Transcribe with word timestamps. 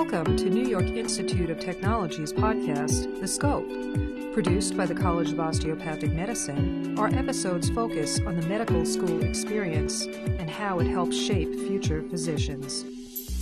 Welcome 0.00 0.34
to 0.38 0.48
New 0.48 0.66
York 0.66 0.86
Institute 0.86 1.50
of 1.50 1.60
Technology's 1.60 2.32
podcast, 2.32 3.20
The 3.20 3.28
Scope. 3.28 3.68
Produced 4.32 4.74
by 4.74 4.86
the 4.86 4.94
College 4.94 5.32
of 5.32 5.38
Osteopathic 5.38 6.10
Medicine, 6.14 6.98
our 6.98 7.08
episodes 7.08 7.68
focus 7.68 8.18
on 8.20 8.40
the 8.40 8.46
medical 8.48 8.86
school 8.86 9.22
experience 9.22 10.06
and 10.06 10.48
how 10.48 10.78
it 10.78 10.86
helps 10.86 11.14
shape 11.14 11.54
future 11.54 12.02
physicians. 12.08 12.86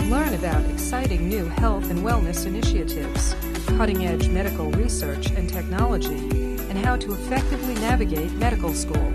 Learn 0.07 0.34
about 0.34 0.68
exciting 0.68 1.29
new 1.29 1.44
health 1.44 1.90
and 1.90 2.00
wellness 2.00 2.44
initiatives, 2.44 3.36
cutting 3.79 4.04
edge 4.04 4.29
medical 4.29 4.68
research 4.72 5.30
and 5.30 5.48
technology, 5.48 6.56
and 6.59 6.77
how 6.77 6.96
to 6.96 7.12
effectively 7.12 7.75
navigate 7.75 8.32
medical 8.32 8.75
school. 8.75 9.12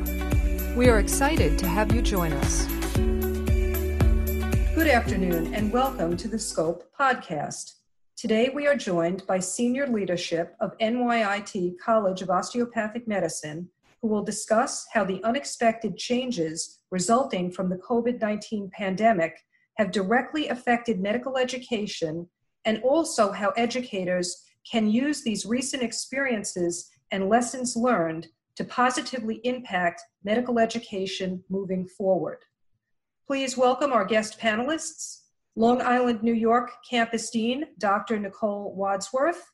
We 0.77 0.87
are 0.87 0.99
excited 0.99 1.59
to 1.59 1.67
have 1.67 1.93
you 1.93 2.01
join 2.01 2.31
us. 2.31 2.69
Good 4.75 4.87
afternoon 4.87 5.53
and 5.53 5.71
welcome 5.71 6.17
to 6.17 6.27
the 6.27 6.39
Scope 6.39 6.89
podcast. 6.99 7.75
Today 8.17 8.49
we 8.49 8.65
are 8.65 8.75
joined 8.75 9.25
by 9.27 9.37
senior 9.37 9.85
leadership 9.85 10.55
of 10.59 10.75
NYIT 10.79 11.75
College 11.77 12.23
of 12.23 12.31
Osteopathic 12.31 13.07
Medicine, 13.07 13.69
who 14.01 14.07
will 14.07 14.23
discuss 14.23 14.87
how 14.91 15.03
the 15.03 15.23
unexpected 15.23 15.95
changes 15.95 16.79
resulting 16.89 17.51
from 17.51 17.69
the 17.69 17.77
COVID 17.87 18.19
19 18.19 18.71
pandemic 18.73 19.37
have 19.77 19.91
directly 19.91 20.47
affected 20.47 20.99
medical 20.99 21.37
education 21.37 22.27
and 22.65 22.81
also 22.81 23.31
how 23.31 23.49
educators 23.51 24.43
can 24.69 24.89
use 24.89 25.21
these 25.21 25.45
recent 25.45 25.83
experiences 25.83 26.89
and 27.11 27.29
lessons 27.29 27.75
learned 27.75 28.27
to 28.55 28.63
positively 28.63 29.39
impact 29.43 30.01
medical 30.23 30.57
education 30.57 31.43
moving 31.47 31.87
forward. 31.87 32.39
Please 33.25 33.57
welcome 33.57 33.93
our 33.93 34.03
guest 34.03 34.37
panelists, 34.37 35.21
Long 35.55 35.81
Island, 35.81 36.21
New 36.23 36.33
York 36.33 36.71
Campus 36.89 37.29
Dean, 37.29 37.67
Dr. 37.77 38.19
Nicole 38.19 38.75
Wadsworth, 38.75 39.49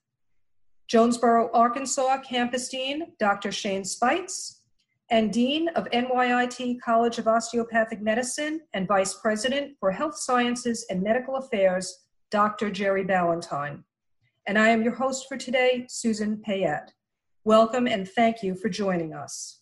Jonesboro, 0.87 1.51
Arkansas 1.53 2.17
Campus 2.21 2.67
Dean, 2.67 3.13
Dr. 3.19 3.51
Shane 3.51 3.85
Speights, 3.85 4.63
and 5.11 5.31
Dean 5.31 5.67
of 5.69 5.87
NYIT 5.91 6.81
College 6.81 7.19
of 7.19 7.27
Osteopathic 7.27 8.01
Medicine 8.01 8.61
and 8.73 8.87
Vice 8.87 9.13
President 9.13 9.77
for 9.79 9.91
Health 9.91 10.17
Sciences 10.17 10.87
and 10.89 11.03
Medical 11.03 11.35
Affairs, 11.35 12.05
Dr. 12.31 12.71
Jerry 12.71 13.05
Balentine. 13.05 13.83
And 14.47 14.57
I 14.57 14.69
am 14.69 14.81
your 14.81 14.95
host 14.95 15.27
for 15.29 15.37
today, 15.37 15.85
Susan 15.89 16.41
Payette. 16.43 16.91
Welcome 17.43 17.85
and 17.85 18.09
thank 18.09 18.41
you 18.41 18.55
for 18.55 18.69
joining 18.69 19.13
us. 19.13 19.61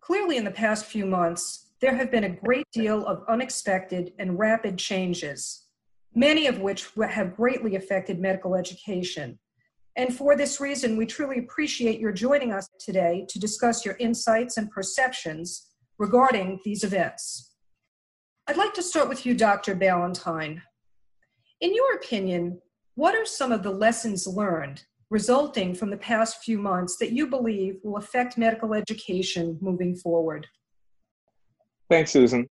Clearly, 0.00 0.36
in 0.36 0.44
the 0.44 0.50
past 0.50 0.84
few 0.84 1.06
months, 1.06 1.61
there 1.82 1.96
have 1.96 2.12
been 2.12 2.24
a 2.24 2.28
great 2.28 2.66
deal 2.72 3.04
of 3.06 3.24
unexpected 3.28 4.12
and 4.20 4.38
rapid 4.38 4.78
changes, 4.78 5.66
many 6.14 6.46
of 6.46 6.60
which 6.60 6.88
have 7.10 7.36
greatly 7.36 7.74
affected 7.74 8.20
medical 8.20 8.54
education. 8.54 9.36
And 9.96 10.16
for 10.16 10.36
this 10.36 10.60
reason, 10.60 10.96
we 10.96 11.06
truly 11.06 11.40
appreciate 11.40 11.98
your 11.98 12.12
joining 12.12 12.52
us 12.52 12.68
today 12.78 13.26
to 13.28 13.40
discuss 13.40 13.84
your 13.84 13.96
insights 13.98 14.56
and 14.56 14.70
perceptions 14.70 15.70
regarding 15.98 16.60
these 16.64 16.84
events. 16.84 17.56
I'd 18.46 18.56
like 18.56 18.74
to 18.74 18.82
start 18.82 19.08
with 19.08 19.26
you, 19.26 19.34
Dr. 19.34 19.74
Balentine. 19.74 20.62
In 21.60 21.74
your 21.74 21.96
opinion, 21.96 22.60
what 22.94 23.16
are 23.16 23.26
some 23.26 23.50
of 23.50 23.64
the 23.64 23.70
lessons 23.70 24.26
learned 24.26 24.84
resulting 25.10 25.74
from 25.74 25.90
the 25.90 25.96
past 25.96 26.44
few 26.44 26.58
months 26.58 26.96
that 26.98 27.12
you 27.12 27.26
believe 27.26 27.74
will 27.82 27.96
affect 27.96 28.38
medical 28.38 28.72
education 28.72 29.58
moving 29.60 29.96
forward? 29.96 30.46
Thanks, 31.88 32.12
Susan. 32.12 32.48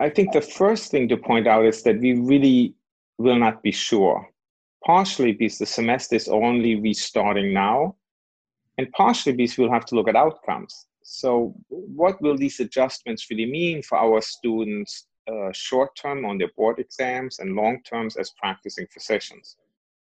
I 0.00 0.08
think 0.08 0.32
the 0.32 0.40
first 0.40 0.90
thing 0.90 1.08
to 1.08 1.16
point 1.16 1.46
out 1.46 1.66
is 1.66 1.82
that 1.82 2.00
we 2.00 2.14
really 2.14 2.74
will 3.18 3.38
not 3.38 3.62
be 3.62 3.72
sure. 3.72 4.28
Partially 4.84 5.32
because 5.32 5.58
the 5.58 5.66
semester 5.66 6.16
is 6.16 6.28
only 6.28 6.76
restarting 6.76 7.52
now, 7.52 7.96
and 8.78 8.90
partially 8.92 9.32
because 9.32 9.58
we'll 9.58 9.72
have 9.72 9.84
to 9.86 9.96
look 9.96 10.08
at 10.08 10.16
outcomes. 10.16 10.86
So, 11.02 11.54
what 11.68 12.20
will 12.22 12.36
these 12.36 12.60
adjustments 12.60 13.26
really 13.28 13.50
mean 13.50 13.82
for 13.82 13.98
our 13.98 14.20
students 14.20 15.06
uh, 15.26 15.50
short 15.52 15.96
term 15.96 16.24
on 16.24 16.38
their 16.38 16.50
board 16.56 16.78
exams 16.78 17.40
and 17.40 17.56
long 17.56 17.82
terms 17.82 18.16
as 18.16 18.30
practicing 18.38 18.86
physicians? 18.92 19.56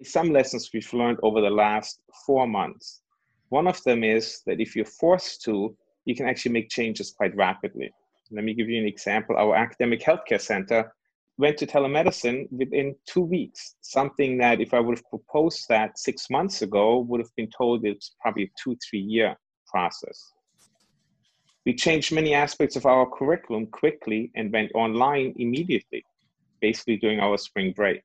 Some 0.02 0.30
lessons 0.30 0.70
we've 0.74 0.92
learned 0.92 1.18
over 1.22 1.41
the 1.41 1.50
last 1.50 2.00
four 2.26 2.46
months. 2.46 3.02
One 3.50 3.68
of 3.68 3.82
them 3.84 4.02
is 4.02 4.42
that 4.46 4.60
if 4.60 4.74
you're 4.74 4.84
forced 4.84 5.42
to, 5.44 5.76
you 6.04 6.16
can 6.16 6.28
actually 6.28 6.52
make 6.52 6.68
changes 6.68 7.12
quite 7.12 7.36
rapidly. 7.36 7.92
Let 8.31 8.44
me 8.44 8.54
give 8.54 8.69
you 8.69 8.81
an 8.81 8.88
example. 8.88 9.37
Our 9.37 9.54
academic 9.54 10.03
healthcare 10.03 10.41
center 10.41 10.92
went 11.38 11.59
to 11.59 11.66
telemedicine 11.66 12.50
within 12.50 12.97
two 13.06 13.20
weeks, 13.20 13.76
something 13.82 14.38
that 14.38 14.60
if 14.60 14.75
I 14.75 14.81
would 14.81 14.98
have 14.98 15.09
proposed 15.10 15.66
that 15.69 15.98
six 15.98 16.28
months 16.31 16.62
ago, 16.62 17.00
would 17.00 17.20
have 17.20 17.34
been 17.36 17.50
told 17.56 17.84
it's 17.84 18.16
probably 18.20 18.44
a 18.44 18.50
two, 18.62 18.76
three 18.88 19.00
year 19.00 19.36
process. 19.66 20.32
We 21.65 21.75
changed 21.75 22.12
many 22.12 22.34
aspects 22.34 22.76
of 22.76 22.86
our 22.86 23.06
curriculum 23.06 23.66
quickly 23.66 24.31
and 24.34 24.53
went 24.53 24.72
online 24.75 25.34
immediately, 25.36 26.04
basically 26.60 26.97
during 26.97 27.20
our 27.20 27.36
spring 27.38 27.72
break. 27.76 28.03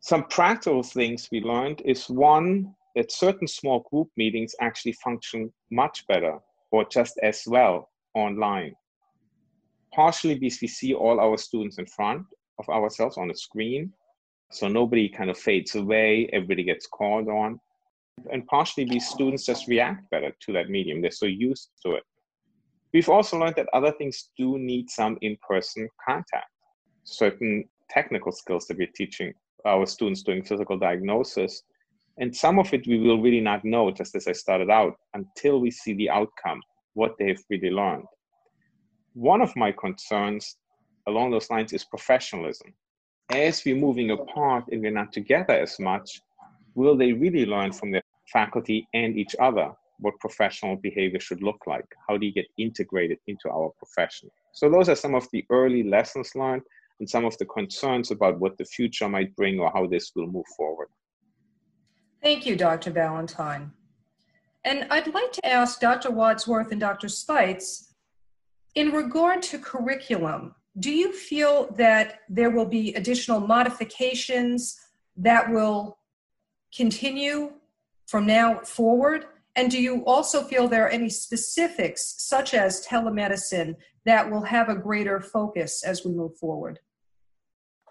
Some 0.00 0.24
practical 0.24 0.82
things 0.82 1.28
we 1.30 1.40
learned 1.40 1.82
is 1.84 2.08
one, 2.08 2.74
that 2.94 3.12
certain 3.12 3.46
small 3.46 3.86
group 3.90 4.08
meetings 4.16 4.54
actually 4.60 4.92
function 4.92 5.52
much 5.70 6.06
better 6.08 6.38
or 6.72 6.84
just 6.84 7.18
as 7.22 7.42
well 7.46 7.90
online 8.14 8.74
partially 9.94 10.34
because 10.34 10.60
we 10.60 10.68
see 10.68 10.94
all 10.94 11.20
our 11.20 11.36
students 11.36 11.78
in 11.78 11.86
front 11.86 12.22
of 12.58 12.68
ourselves 12.68 13.16
on 13.18 13.28
the 13.28 13.34
screen. 13.34 13.92
So 14.50 14.68
nobody 14.68 15.08
kind 15.08 15.30
of 15.30 15.38
fades 15.38 15.74
away, 15.74 16.28
everybody 16.32 16.64
gets 16.64 16.86
called 16.86 17.28
on. 17.28 17.60
And 18.32 18.46
partially 18.46 18.84
these 18.84 19.08
students 19.08 19.44
just 19.44 19.68
react 19.68 20.10
better 20.10 20.32
to 20.40 20.52
that 20.54 20.70
medium. 20.70 21.00
They're 21.00 21.10
so 21.10 21.26
used 21.26 21.70
to 21.84 21.92
it. 21.92 22.02
We've 22.92 23.08
also 23.08 23.38
learned 23.38 23.56
that 23.56 23.68
other 23.72 23.92
things 23.92 24.30
do 24.36 24.58
need 24.58 24.90
some 24.90 25.18
in 25.20 25.36
person 25.46 25.88
contact. 26.04 26.50
Certain 27.04 27.64
technical 27.90 28.32
skills 28.32 28.66
that 28.66 28.78
we're 28.78 28.88
teaching 28.94 29.32
our 29.66 29.86
students 29.86 30.22
doing 30.22 30.42
physical 30.42 30.78
diagnosis. 30.78 31.62
And 32.18 32.34
some 32.34 32.58
of 32.58 32.72
it 32.72 32.86
we 32.86 32.98
will 32.98 33.20
really 33.20 33.40
not 33.40 33.64
know, 33.64 33.90
just 33.90 34.14
as 34.14 34.26
I 34.26 34.32
started 34.32 34.70
out, 34.70 34.94
until 35.14 35.60
we 35.60 35.70
see 35.70 35.94
the 35.94 36.10
outcome, 36.10 36.60
what 36.94 37.12
they've 37.18 37.42
really 37.50 37.70
learned. 37.70 38.04
One 39.14 39.40
of 39.40 39.54
my 39.56 39.72
concerns 39.72 40.56
along 41.06 41.30
those 41.30 41.50
lines 41.50 41.72
is 41.72 41.84
professionalism. 41.84 42.72
As 43.30 43.62
we're 43.64 43.76
moving 43.76 44.10
apart 44.10 44.64
and 44.70 44.82
we're 44.82 44.90
not 44.90 45.12
together 45.12 45.54
as 45.54 45.78
much, 45.78 46.20
will 46.74 46.96
they 46.96 47.12
really 47.12 47.46
learn 47.46 47.72
from 47.72 47.90
their 47.90 48.02
faculty 48.32 48.86
and 48.94 49.16
each 49.16 49.34
other 49.40 49.72
what 50.00 50.18
professional 50.20 50.76
behavior 50.76 51.20
should 51.20 51.42
look 51.42 51.66
like? 51.66 51.86
How 52.08 52.16
do 52.16 52.26
you 52.26 52.32
get 52.32 52.46
integrated 52.58 53.18
into 53.26 53.50
our 53.50 53.72
profession? 53.78 54.30
So, 54.52 54.70
those 54.70 54.88
are 54.88 54.94
some 54.94 55.14
of 55.14 55.26
the 55.32 55.44
early 55.50 55.82
lessons 55.82 56.32
learned 56.34 56.62
and 57.00 57.08
some 57.08 57.24
of 57.24 57.36
the 57.38 57.46
concerns 57.46 58.10
about 58.10 58.38
what 58.38 58.56
the 58.58 58.64
future 58.64 59.08
might 59.08 59.34
bring 59.36 59.58
or 59.58 59.70
how 59.72 59.86
this 59.86 60.12
will 60.14 60.26
move 60.26 60.46
forward. 60.56 60.88
Thank 62.22 62.46
you, 62.46 62.56
Dr. 62.56 62.90
Balentine. 62.90 63.70
And 64.64 64.86
I'd 64.90 65.12
like 65.14 65.32
to 65.32 65.46
ask 65.46 65.80
Dr. 65.80 66.10
Wadsworth 66.10 66.72
and 66.72 66.80
Dr. 66.80 67.08
Speights 67.08 67.87
in 68.78 68.92
regard 68.92 69.42
to 69.42 69.58
curriculum, 69.58 70.54
do 70.78 70.92
you 70.92 71.12
feel 71.12 71.68
that 71.72 72.20
there 72.28 72.50
will 72.50 72.64
be 72.64 72.94
additional 72.94 73.40
modifications 73.40 74.78
that 75.16 75.50
will 75.50 75.98
continue 76.72 77.54
from 78.06 78.24
now 78.24 78.60
forward? 78.60 79.24
And 79.56 79.68
do 79.68 79.82
you 79.82 80.04
also 80.04 80.44
feel 80.44 80.68
there 80.68 80.86
are 80.86 80.90
any 80.90 81.10
specifics, 81.10 82.14
such 82.18 82.54
as 82.54 82.86
telemedicine, 82.86 83.74
that 84.04 84.30
will 84.30 84.42
have 84.42 84.68
a 84.68 84.76
greater 84.76 85.20
focus 85.20 85.82
as 85.82 86.04
we 86.04 86.12
move 86.12 86.36
forward? 86.36 86.78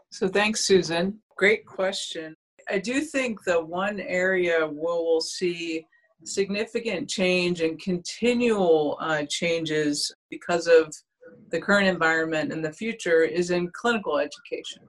So, 0.10 0.30
thanks, 0.30 0.64
Susan. 0.64 1.20
Great 1.36 1.66
question. 1.66 2.34
I 2.70 2.80
do 2.80 3.02
think 3.02 3.44
the 3.44 3.60
one 3.62 4.00
area 4.00 4.66
where 4.66 5.02
we'll 5.04 5.20
see 5.20 5.86
significant 6.24 7.10
change 7.10 7.62
and 7.62 7.80
continual 7.80 8.98
uh, 9.00 9.24
changes 9.30 10.14
because 10.30 10.68
of 10.68 10.94
the 11.52 11.60
current 11.60 11.88
environment 11.88 12.52
and 12.52 12.64
the 12.64 12.72
future 12.72 13.24
is 13.24 13.52
in 13.52 13.70
clinical 13.74 14.18
education. 14.18 14.82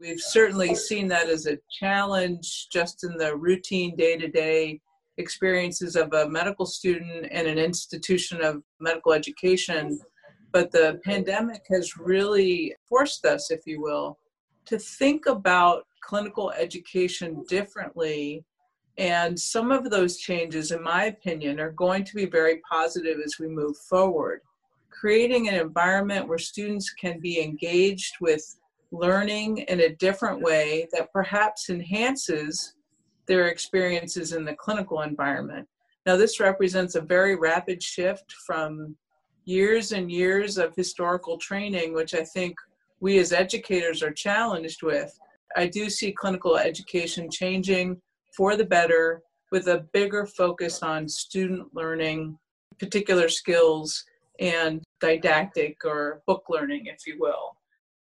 We've 0.00 0.20
certainly 0.20 0.74
seen 0.74 1.08
that 1.08 1.28
as 1.28 1.46
a 1.46 1.58
challenge 1.70 2.68
just 2.72 3.04
in 3.04 3.16
the 3.16 3.36
routine 3.36 3.96
day 3.96 4.16
to 4.16 4.28
day 4.28 4.80
experiences 5.16 5.96
of 5.96 6.12
a 6.12 6.28
medical 6.28 6.64
student 6.64 7.26
and 7.30 7.48
an 7.48 7.58
institution 7.58 8.40
of 8.40 8.62
medical 8.80 9.12
education. 9.12 9.98
But 10.52 10.70
the 10.70 11.00
pandemic 11.04 11.62
has 11.68 11.96
really 11.98 12.74
forced 12.88 13.26
us, 13.26 13.50
if 13.50 13.66
you 13.66 13.82
will, 13.82 14.18
to 14.66 14.78
think 14.78 15.26
about 15.26 15.84
clinical 16.02 16.52
education 16.52 17.44
differently 17.48 18.44
and 18.98 19.38
some 19.38 19.70
of 19.70 19.90
those 19.90 20.18
changes, 20.18 20.72
in 20.72 20.82
my 20.82 21.04
opinion, 21.04 21.60
are 21.60 21.70
going 21.70 22.02
to 22.04 22.14
be 22.16 22.26
very 22.26 22.60
positive 22.70 23.18
as 23.24 23.36
we 23.38 23.46
move 23.46 23.76
forward. 23.88 24.40
Creating 24.90 25.48
an 25.48 25.54
environment 25.54 26.26
where 26.26 26.38
students 26.38 26.90
can 26.90 27.20
be 27.20 27.40
engaged 27.40 28.16
with 28.20 28.44
learning 28.90 29.58
in 29.58 29.80
a 29.80 29.94
different 29.96 30.40
way 30.40 30.88
that 30.92 31.12
perhaps 31.12 31.70
enhances 31.70 32.74
their 33.26 33.46
experiences 33.46 34.32
in 34.32 34.44
the 34.44 34.54
clinical 34.54 35.02
environment. 35.02 35.68
Now, 36.04 36.16
this 36.16 36.40
represents 36.40 36.96
a 36.96 37.00
very 37.00 37.36
rapid 37.36 37.80
shift 37.80 38.34
from 38.46 38.96
years 39.44 39.92
and 39.92 40.10
years 40.10 40.58
of 40.58 40.74
historical 40.74 41.38
training, 41.38 41.94
which 41.94 42.14
I 42.14 42.24
think 42.24 42.56
we 42.98 43.18
as 43.18 43.32
educators 43.32 44.02
are 44.02 44.12
challenged 44.12 44.82
with. 44.82 45.16
I 45.56 45.68
do 45.68 45.88
see 45.88 46.10
clinical 46.10 46.56
education 46.56 47.30
changing 47.30 48.00
for 48.36 48.56
the 48.56 48.64
better 48.64 49.22
with 49.50 49.68
a 49.68 49.86
bigger 49.92 50.26
focus 50.26 50.82
on 50.82 51.08
student 51.08 51.74
learning, 51.74 52.38
particular 52.78 53.28
skills, 53.28 54.04
and 54.40 54.82
didactic 55.00 55.78
or 55.84 56.22
book 56.26 56.44
learning, 56.48 56.86
if 56.86 57.06
you 57.06 57.16
will. 57.18 57.56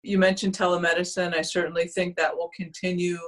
You 0.03 0.19
mentioned 0.19 0.57
telemedicine. 0.57 1.35
I 1.35 1.43
certainly 1.43 1.89
think 1.89 2.17
that 2.17 2.35
will 2.35 2.51
continue 2.57 3.19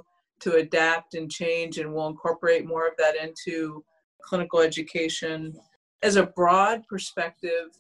to 0.41 0.55
adapt 0.55 1.15
and 1.15 1.31
change, 1.31 1.79
and 1.79 1.93
we'll 1.93 2.07
incorporate 2.07 2.67
more 2.67 2.87
of 2.87 2.95
that 2.99 3.17
into 3.17 3.85
clinical 4.23 4.61
education. 4.61 5.55
As 6.03 6.17
a 6.17 6.27
broad 6.27 6.87
perspective, 6.89 7.71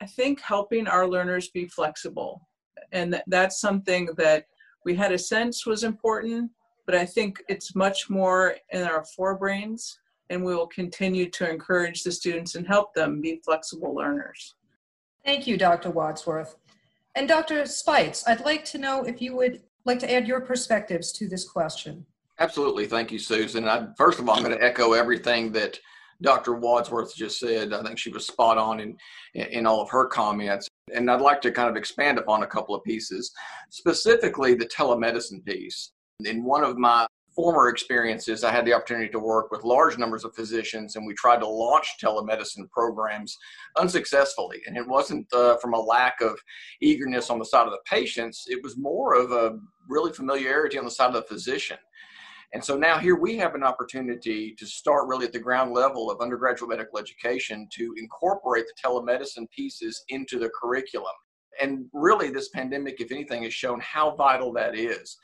I 0.00 0.06
think 0.06 0.40
helping 0.40 0.88
our 0.88 1.08
learners 1.08 1.48
be 1.50 1.66
flexible. 1.66 2.48
And 2.90 3.22
that's 3.28 3.60
something 3.60 4.08
that 4.16 4.46
we 4.84 4.96
had 4.96 5.12
a 5.12 5.18
sense 5.18 5.64
was 5.64 5.84
important, 5.84 6.50
but 6.86 6.94
I 6.94 7.06
think 7.06 7.42
it's 7.48 7.74
much 7.74 8.10
more 8.10 8.56
in 8.70 8.82
our 8.82 9.04
forebrains, 9.18 9.96
and 10.30 10.44
we 10.44 10.54
will 10.54 10.66
continue 10.66 11.28
to 11.30 11.48
encourage 11.48 12.02
the 12.02 12.12
students 12.12 12.54
and 12.54 12.66
help 12.66 12.94
them 12.94 13.20
be 13.20 13.40
flexible 13.44 13.94
learners. 13.94 14.54
Thank 15.24 15.46
you, 15.46 15.56
Dr. 15.56 15.90
Wadsworth. 15.90 16.56
And 17.14 17.28
Dr. 17.28 17.64
Speights, 17.66 18.26
I'd 18.26 18.44
like 18.44 18.64
to 18.66 18.78
know 18.78 19.04
if 19.04 19.20
you 19.20 19.36
would 19.36 19.62
like 19.84 19.98
to 20.00 20.12
add 20.12 20.26
your 20.26 20.40
perspectives 20.40 21.12
to 21.12 21.28
this 21.28 21.48
question. 21.48 22.06
Absolutely. 22.38 22.86
Thank 22.86 23.12
you, 23.12 23.18
Susan. 23.18 23.68
I, 23.68 23.88
first 23.96 24.18
of 24.18 24.28
all, 24.28 24.36
I'm 24.36 24.42
going 24.42 24.56
to 24.56 24.64
echo 24.64 24.94
everything 24.94 25.52
that 25.52 25.78
Dr. 26.22 26.54
Wadsworth 26.54 27.14
just 27.14 27.38
said. 27.38 27.72
I 27.72 27.82
think 27.82 27.98
she 27.98 28.10
was 28.10 28.26
spot 28.26 28.56
on 28.56 28.80
in, 28.80 28.96
in 29.34 29.66
all 29.66 29.80
of 29.80 29.90
her 29.90 30.06
comments. 30.06 30.68
And 30.94 31.10
I'd 31.10 31.20
like 31.20 31.40
to 31.42 31.52
kind 31.52 31.68
of 31.68 31.76
expand 31.76 32.18
upon 32.18 32.42
a 32.42 32.46
couple 32.46 32.74
of 32.74 32.82
pieces, 32.84 33.32
specifically 33.70 34.54
the 34.54 34.66
telemedicine 34.66 35.44
piece. 35.44 35.92
In 36.26 36.44
one 36.44 36.64
of 36.64 36.76
my 36.78 37.06
former 37.34 37.68
experiences, 37.68 38.44
I 38.44 38.52
had 38.52 38.66
the 38.66 38.74
opportunity 38.74 39.08
to 39.10 39.18
work 39.18 39.50
with 39.50 39.64
large 39.64 39.98
numbers 39.98 40.24
of 40.24 40.34
physicians, 40.34 40.96
and 40.96 41.06
we 41.06 41.14
tried 41.14 41.40
to 41.40 41.48
launch 41.48 41.96
telemedicine 42.02 42.70
programs 42.70 43.38
unsuccessfully. 43.78 44.60
And 44.66 44.76
it 44.76 44.86
wasn't 44.86 45.26
uh, 45.32 45.56
from 45.56 45.74
a 45.74 45.80
lack 45.80 46.20
of 46.20 46.38
eagerness 46.80 47.30
on 47.30 47.38
the 47.38 47.44
side 47.44 47.66
of 47.66 47.72
the 47.72 47.80
patients, 47.86 48.44
it 48.48 48.62
was 48.62 48.76
more 48.76 49.14
of 49.14 49.32
a 49.32 49.58
really 49.88 50.12
familiarity 50.12 50.78
on 50.78 50.84
the 50.84 50.90
side 50.90 51.08
of 51.08 51.14
the 51.14 51.22
physician. 51.22 51.78
And 52.54 52.62
so 52.62 52.76
now 52.76 52.98
here 52.98 53.16
we 53.16 53.38
have 53.38 53.54
an 53.54 53.62
opportunity 53.62 54.54
to 54.58 54.66
start 54.66 55.08
really 55.08 55.24
at 55.24 55.32
the 55.32 55.38
ground 55.38 55.72
level 55.72 56.10
of 56.10 56.20
undergraduate 56.20 56.68
medical 56.68 56.98
education 56.98 57.66
to 57.72 57.94
incorporate 57.96 58.66
the 58.66 58.88
telemedicine 58.88 59.50
pieces 59.50 60.04
into 60.10 60.38
the 60.38 60.50
curriculum. 60.50 61.14
And 61.60 61.86
really, 61.94 62.30
this 62.30 62.50
pandemic, 62.50 63.00
if 63.00 63.10
anything, 63.10 63.42
has 63.44 63.54
shown 63.54 63.80
how 63.80 64.14
vital 64.16 64.52
that 64.54 64.74
is 64.74 65.16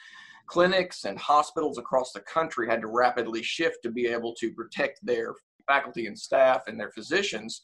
clinics 0.49 1.05
and 1.05 1.19
hospitals 1.19 1.79
across 1.79 2.13
the 2.13 2.21
country 2.21 2.69
had 2.69 2.81
to 2.81 2.89
rapidly 2.89 3.43
shift 3.43 3.77
to 3.83 3.91
be 3.91 4.07
able 4.07 4.35
to 4.41 4.53
protect 4.53 4.99
their 5.03 5.35
faculty 5.67 6.07
and 6.07 6.19
staff 6.19 6.63
and 6.67 6.81
their 6.81 6.91
physicians 6.91 7.61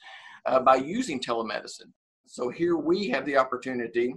uh, 0.46 0.60
by 0.60 0.76
using 0.76 1.20
telemedicine. 1.20 1.90
So 2.26 2.50
here 2.50 2.76
we 2.76 3.08
have 3.08 3.24
the 3.26 3.36
opportunity, 3.36 4.14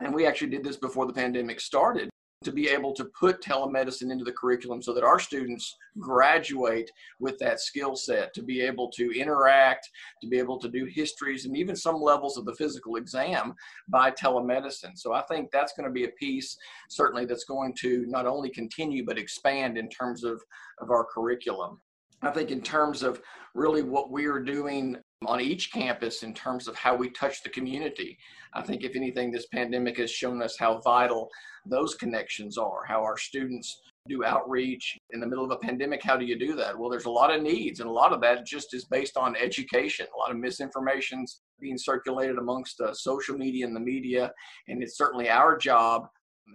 and 0.00 0.14
we 0.14 0.26
actually 0.26 0.50
did 0.50 0.64
this 0.64 0.76
before 0.76 1.06
the 1.06 1.12
pandemic 1.12 1.60
started, 1.60 2.10
to 2.44 2.52
be 2.52 2.68
able 2.68 2.92
to 2.94 3.04
put 3.18 3.42
telemedicine 3.42 4.10
into 4.10 4.24
the 4.24 4.32
curriculum 4.32 4.82
so 4.82 4.92
that 4.94 5.04
our 5.04 5.18
students 5.18 5.76
graduate 5.98 6.90
with 7.20 7.38
that 7.38 7.60
skill 7.60 7.96
set 7.96 8.32
to 8.34 8.42
be 8.42 8.60
able 8.60 8.90
to 8.90 9.10
interact, 9.18 9.88
to 10.22 10.28
be 10.28 10.38
able 10.38 10.58
to 10.58 10.68
do 10.68 10.84
histories, 10.84 11.44
and 11.46 11.56
even 11.56 11.76
some 11.76 12.00
levels 12.00 12.36
of 12.36 12.44
the 12.44 12.54
physical 12.54 12.96
exam 12.96 13.54
by 13.88 14.10
telemedicine. 14.10 14.96
So 14.96 15.12
I 15.12 15.22
think 15.22 15.50
that's 15.50 15.72
going 15.72 15.88
to 15.88 15.92
be 15.92 16.04
a 16.04 16.10
piece, 16.18 16.56
certainly, 16.88 17.24
that's 17.24 17.44
going 17.44 17.74
to 17.80 18.04
not 18.06 18.26
only 18.26 18.50
continue 18.50 19.04
but 19.04 19.18
expand 19.18 19.78
in 19.78 19.88
terms 19.88 20.24
of, 20.24 20.42
of 20.80 20.90
our 20.90 21.04
curriculum. 21.04 21.80
I 22.22 22.30
think 22.30 22.50
in 22.50 22.62
terms 22.62 23.02
of 23.02 23.20
really 23.54 23.82
what 23.82 24.10
we 24.10 24.26
are 24.26 24.40
doing 24.40 24.96
on 25.26 25.40
each 25.40 25.72
campus 25.72 26.22
in 26.22 26.34
terms 26.34 26.68
of 26.68 26.76
how 26.76 26.94
we 26.94 27.10
touch 27.10 27.42
the 27.42 27.48
community. 27.50 28.18
I 28.52 28.62
think, 28.62 28.84
if 28.84 28.96
anything, 28.96 29.30
this 29.30 29.46
pandemic 29.46 29.98
has 29.98 30.10
shown 30.10 30.42
us 30.42 30.56
how 30.58 30.80
vital 30.80 31.28
those 31.66 31.94
connections 31.94 32.58
are, 32.58 32.84
how 32.86 33.02
our 33.02 33.16
students 33.16 33.80
do 34.06 34.22
outreach 34.24 34.98
in 35.12 35.20
the 35.20 35.26
middle 35.26 35.44
of 35.44 35.50
a 35.50 35.56
pandemic. 35.56 36.02
How 36.02 36.16
do 36.16 36.26
you 36.26 36.38
do 36.38 36.54
that? 36.56 36.78
Well, 36.78 36.90
there's 36.90 37.06
a 37.06 37.10
lot 37.10 37.34
of 37.34 37.42
needs, 37.42 37.80
and 37.80 37.88
a 37.88 37.92
lot 37.92 38.12
of 38.12 38.20
that 38.20 38.46
just 38.46 38.74
is 38.74 38.84
based 38.84 39.16
on 39.16 39.34
education. 39.36 40.06
A 40.14 40.18
lot 40.18 40.30
of 40.30 40.36
misinformation's 40.36 41.40
being 41.58 41.78
circulated 41.78 42.36
amongst 42.36 42.80
uh, 42.80 42.92
social 42.92 43.36
media 43.36 43.66
and 43.66 43.74
the 43.74 43.80
media, 43.80 44.30
and 44.68 44.82
it's 44.82 44.98
certainly 44.98 45.30
our 45.30 45.56
job 45.56 46.06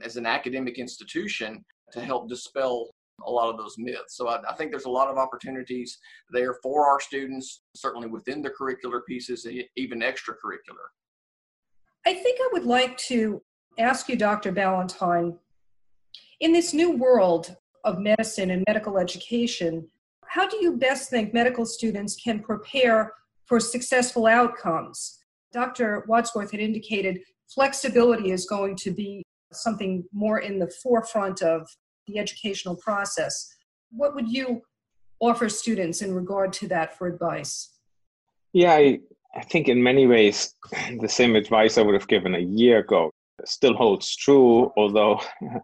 as 0.03 0.15
an 0.15 0.27
academic 0.27 0.77
institution 0.77 1.65
to 1.91 2.01
help 2.01 2.29
dispel 2.29 2.91
a 3.25 3.31
lot 3.31 3.49
of 3.49 3.57
those 3.57 3.75
myths. 3.77 4.15
So 4.15 4.27
I, 4.27 4.39
I, 4.49 4.55
think 4.55 4.71
there's 4.71 4.85
a 4.85 4.89
lot 4.89 5.09
of 5.09 5.17
opportunities 5.17 5.97
there 6.31 6.55
for 6.61 6.87
our 6.89 6.99
students, 6.99 7.63
certainly 7.75 8.07
within 8.07 8.41
the 8.41 8.49
curricular 8.49 9.01
pieces, 9.07 9.47
even 9.75 9.99
extracurricular. 9.99 10.87
I 12.05 12.13
think 12.13 12.39
I 12.41 12.49
would 12.53 12.65
like 12.65 12.97
to 13.09 13.41
ask 13.77 14.09
you, 14.09 14.15
Dr. 14.15 14.51
Balentine, 14.51 15.37
in 16.39 16.53
this 16.53 16.73
new 16.73 16.95
world 16.95 17.55
of 17.83 17.99
medicine 17.99 18.51
and 18.51 18.63
medical 18.67 18.97
education, 18.97 19.87
how 20.25 20.47
do 20.47 20.57
you 20.57 20.77
best 20.77 21.09
think 21.09 21.33
medical 21.33 21.65
students 21.65 22.15
can 22.15 22.39
prepare 22.39 23.13
for 23.45 23.59
successful 23.59 24.27
outcomes? 24.27 25.19
Dr. 25.51 26.05
Wadsworth 26.07 26.51
had 26.51 26.59
indicated 26.59 27.21
flexibility 27.47 28.31
is 28.31 28.45
going 28.45 28.75
to 28.77 28.91
be 28.91 29.23
something 29.51 30.03
more 30.13 30.39
in 30.39 30.59
the 30.59 30.71
forefront 30.83 31.41
of 31.41 31.67
the 32.09 32.19
educational 32.19 32.75
process. 32.75 33.53
What 33.91 34.15
would 34.15 34.29
you 34.29 34.61
offer 35.19 35.49
students 35.49 36.01
in 36.01 36.13
regard 36.13 36.53
to 36.53 36.67
that 36.69 36.97
for 36.97 37.07
advice? 37.07 37.73
Yeah, 38.53 38.73
I, 38.73 38.99
I 39.35 39.43
think 39.43 39.67
in 39.67 39.81
many 39.81 40.07
ways, 40.07 40.55
the 40.99 41.09
same 41.09 41.35
advice 41.35 41.77
I 41.77 41.81
would 41.81 41.95
have 41.95 42.07
given 42.07 42.35
a 42.35 42.39
year 42.39 42.79
ago 42.79 43.11
still 43.45 43.75
holds 43.75 44.15
true, 44.15 44.71
although 44.75 45.19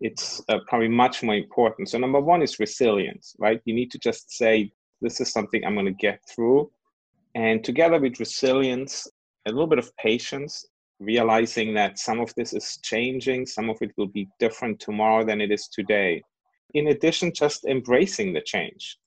it's 0.00 0.42
uh, 0.48 0.58
probably 0.66 0.88
much 0.88 1.22
more 1.22 1.34
important. 1.34 1.88
So, 1.88 1.98
number 1.98 2.20
one 2.20 2.42
is 2.42 2.58
resilience, 2.58 3.34
right? 3.38 3.60
You 3.64 3.74
need 3.74 3.90
to 3.92 3.98
just 3.98 4.32
say, 4.32 4.72
this 5.00 5.20
is 5.20 5.32
something 5.32 5.64
I'm 5.64 5.74
going 5.74 5.86
to 5.86 5.92
get 5.92 6.20
through. 6.28 6.70
And 7.34 7.62
together 7.62 8.00
with 8.00 8.20
resilience, 8.20 9.06
a 9.46 9.50
little 9.50 9.66
bit 9.66 9.78
of 9.78 9.94
patience 9.96 10.66
realizing 11.00 11.74
that 11.74 11.98
some 11.98 12.20
of 12.20 12.32
this 12.34 12.52
is 12.52 12.78
changing, 12.82 13.46
some 13.46 13.70
of 13.70 13.78
it 13.80 13.90
will 13.96 14.06
be 14.06 14.28
different 14.38 14.78
tomorrow 14.78 15.24
than 15.24 15.40
it 15.40 15.50
is 15.50 15.66
today. 15.68 16.22
In 16.74 16.88
addition, 16.88 17.32
just 17.32 17.64
embracing 17.64 18.32
the 18.32 18.42
change 18.42 18.98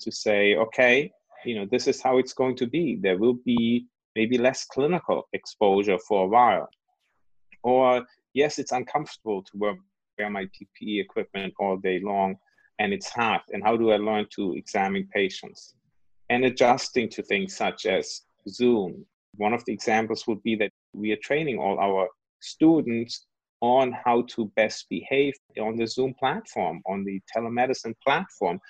to 0.00 0.10
say, 0.10 0.56
okay, 0.56 1.12
you 1.44 1.54
know, 1.54 1.66
this 1.70 1.86
is 1.86 2.00
how 2.00 2.18
it's 2.18 2.32
going 2.32 2.56
to 2.56 2.66
be. 2.66 2.96
There 3.00 3.18
will 3.18 3.38
be 3.44 3.86
maybe 4.16 4.38
less 4.38 4.64
clinical 4.64 5.28
exposure 5.32 5.98
for 6.08 6.24
a 6.24 6.28
while. 6.28 6.68
Or, 7.62 8.04
yes, 8.34 8.58
it's 8.58 8.72
uncomfortable 8.72 9.42
to 9.42 9.52
wear, 9.54 9.76
wear 10.18 10.30
my 10.30 10.44
PPE 10.44 11.00
equipment 11.00 11.52
all 11.60 11.76
day 11.76 12.00
long 12.02 12.36
and 12.78 12.92
it's 12.92 13.10
hard. 13.10 13.42
And 13.52 13.62
how 13.62 13.76
do 13.76 13.90
I 13.92 13.96
learn 13.96 14.26
to 14.36 14.54
examine 14.54 15.08
patients? 15.12 15.74
And 16.30 16.44
adjusting 16.44 17.10
to 17.10 17.22
things 17.22 17.54
such 17.56 17.86
as 17.86 18.22
Zoom. 18.48 19.04
One 19.36 19.52
of 19.52 19.64
the 19.64 19.72
examples 19.72 20.26
would 20.26 20.42
be 20.42 20.56
that 20.56 20.72
we 20.92 21.12
are 21.12 21.16
training 21.16 21.58
all 21.58 21.78
our 21.78 22.08
students 22.40 23.26
on 23.60 23.92
how 24.04 24.22
to 24.22 24.50
best 24.56 24.88
behave 24.90 25.34
on 25.60 25.76
the 25.76 25.86
Zoom 25.86 26.14
platform, 26.14 26.82
on 26.86 27.04
the 27.04 27.20
telemedicine 27.34 27.94
platform. 28.02 28.60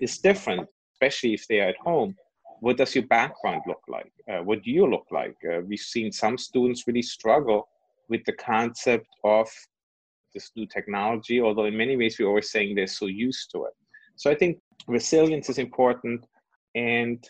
It's 0.00 0.18
different, 0.18 0.66
especially 0.94 1.34
if 1.34 1.46
they're 1.48 1.68
at 1.68 1.76
home. 1.76 2.16
What 2.60 2.78
does 2.78 2.94
your 2.94 3.06
background 3.06 3.62
look 3.66 3.82
like? 3.88 4.12
Uh, 4.30 4.42
what 4.42 4.62
do 4.62 4.70
you 4.70 4.86
look 4.86 5.06
like? 5.10 5.36
Uh, 5.44 5.60
we've 5.60 5.80
seen 5.80 6.12
some 6.12 6.38
students 6.38 6.86
really 6.86 7.02
struggle 7.02 7.68
with 8.08 8.24
the 8.24 8.32
concept 8.32 9.06
of 9.24 9.50
this 10.32 10.50
new 10.56 10.66
technology, 10.66 11.40
although 11.40 11.66
in 11.66 11.76
many 11.76 11.96
ways 11.96 12.16
we're 12.18 12.28
always 12.28 12.50
saying 12.50 12.74
they're 12.74 12.86
so 12.86 13.06
used 13.06 13.50
to 13.50 13.64
it. 13.64 13.72
So 14.16 14.30
I 14.30 14.34
think 14.34 14.58
resilience 14.86 15.50
is 15.50 15.58
important, 15.58 16.24
and 16.74 17.22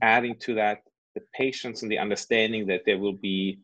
adding 0.00 0.36
to 0.40 0.54
that, 0.54 0.78
the 1.14 1.22
patience 1.34 1.82
and 1.82 1.90
the 1.90 1.98
understanding 1.98 2.66
that 2.66 2.82
there 2.86 2.98
will 2.98 3.16
be 3.16 3.58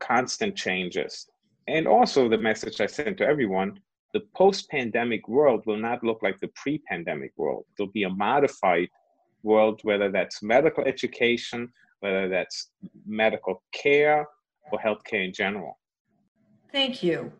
constant 0.00 0.56
changes. 0.56 1.26
And 1.68 1.86
also, 1.86 2.28
the 2.28 2.38
message 2.38 2.80
I 2.80 2.86
sent 2.86 3.18
to 3.18 3.26
everyone 3.26 3.78
the 4.12 4.20
post 4.36 4.68
pandemic 4.70 5.28
world 5.28 5.62
will 5.66 5.76
not 5.76 6.02
look 6.02 6.22
like 6.22 6.40
the 6.40 6.50
pre 6.56 6.78
pandemic 6.78 7.32
world. 7.36 7.64
There'll 7.76 7.92
be 7.92 8.04
a 8.04 8.10
modified 8.10 8.88
world, 9.42 9.80
whether 9.84 10.10
that's 10.10 10.42
medical 10.42 10.84
education, 10.84 11.72
whether 12.00 12.28
that's 12.28 12.70
medical 13.06 13.62
care, 13.72 14.26
or 14.72 14.78
healthcare 14.78 15.24
in 15.24 15.32
general. 15.32 15.78
Thank 16.72 17.02
you. 17.02 17.32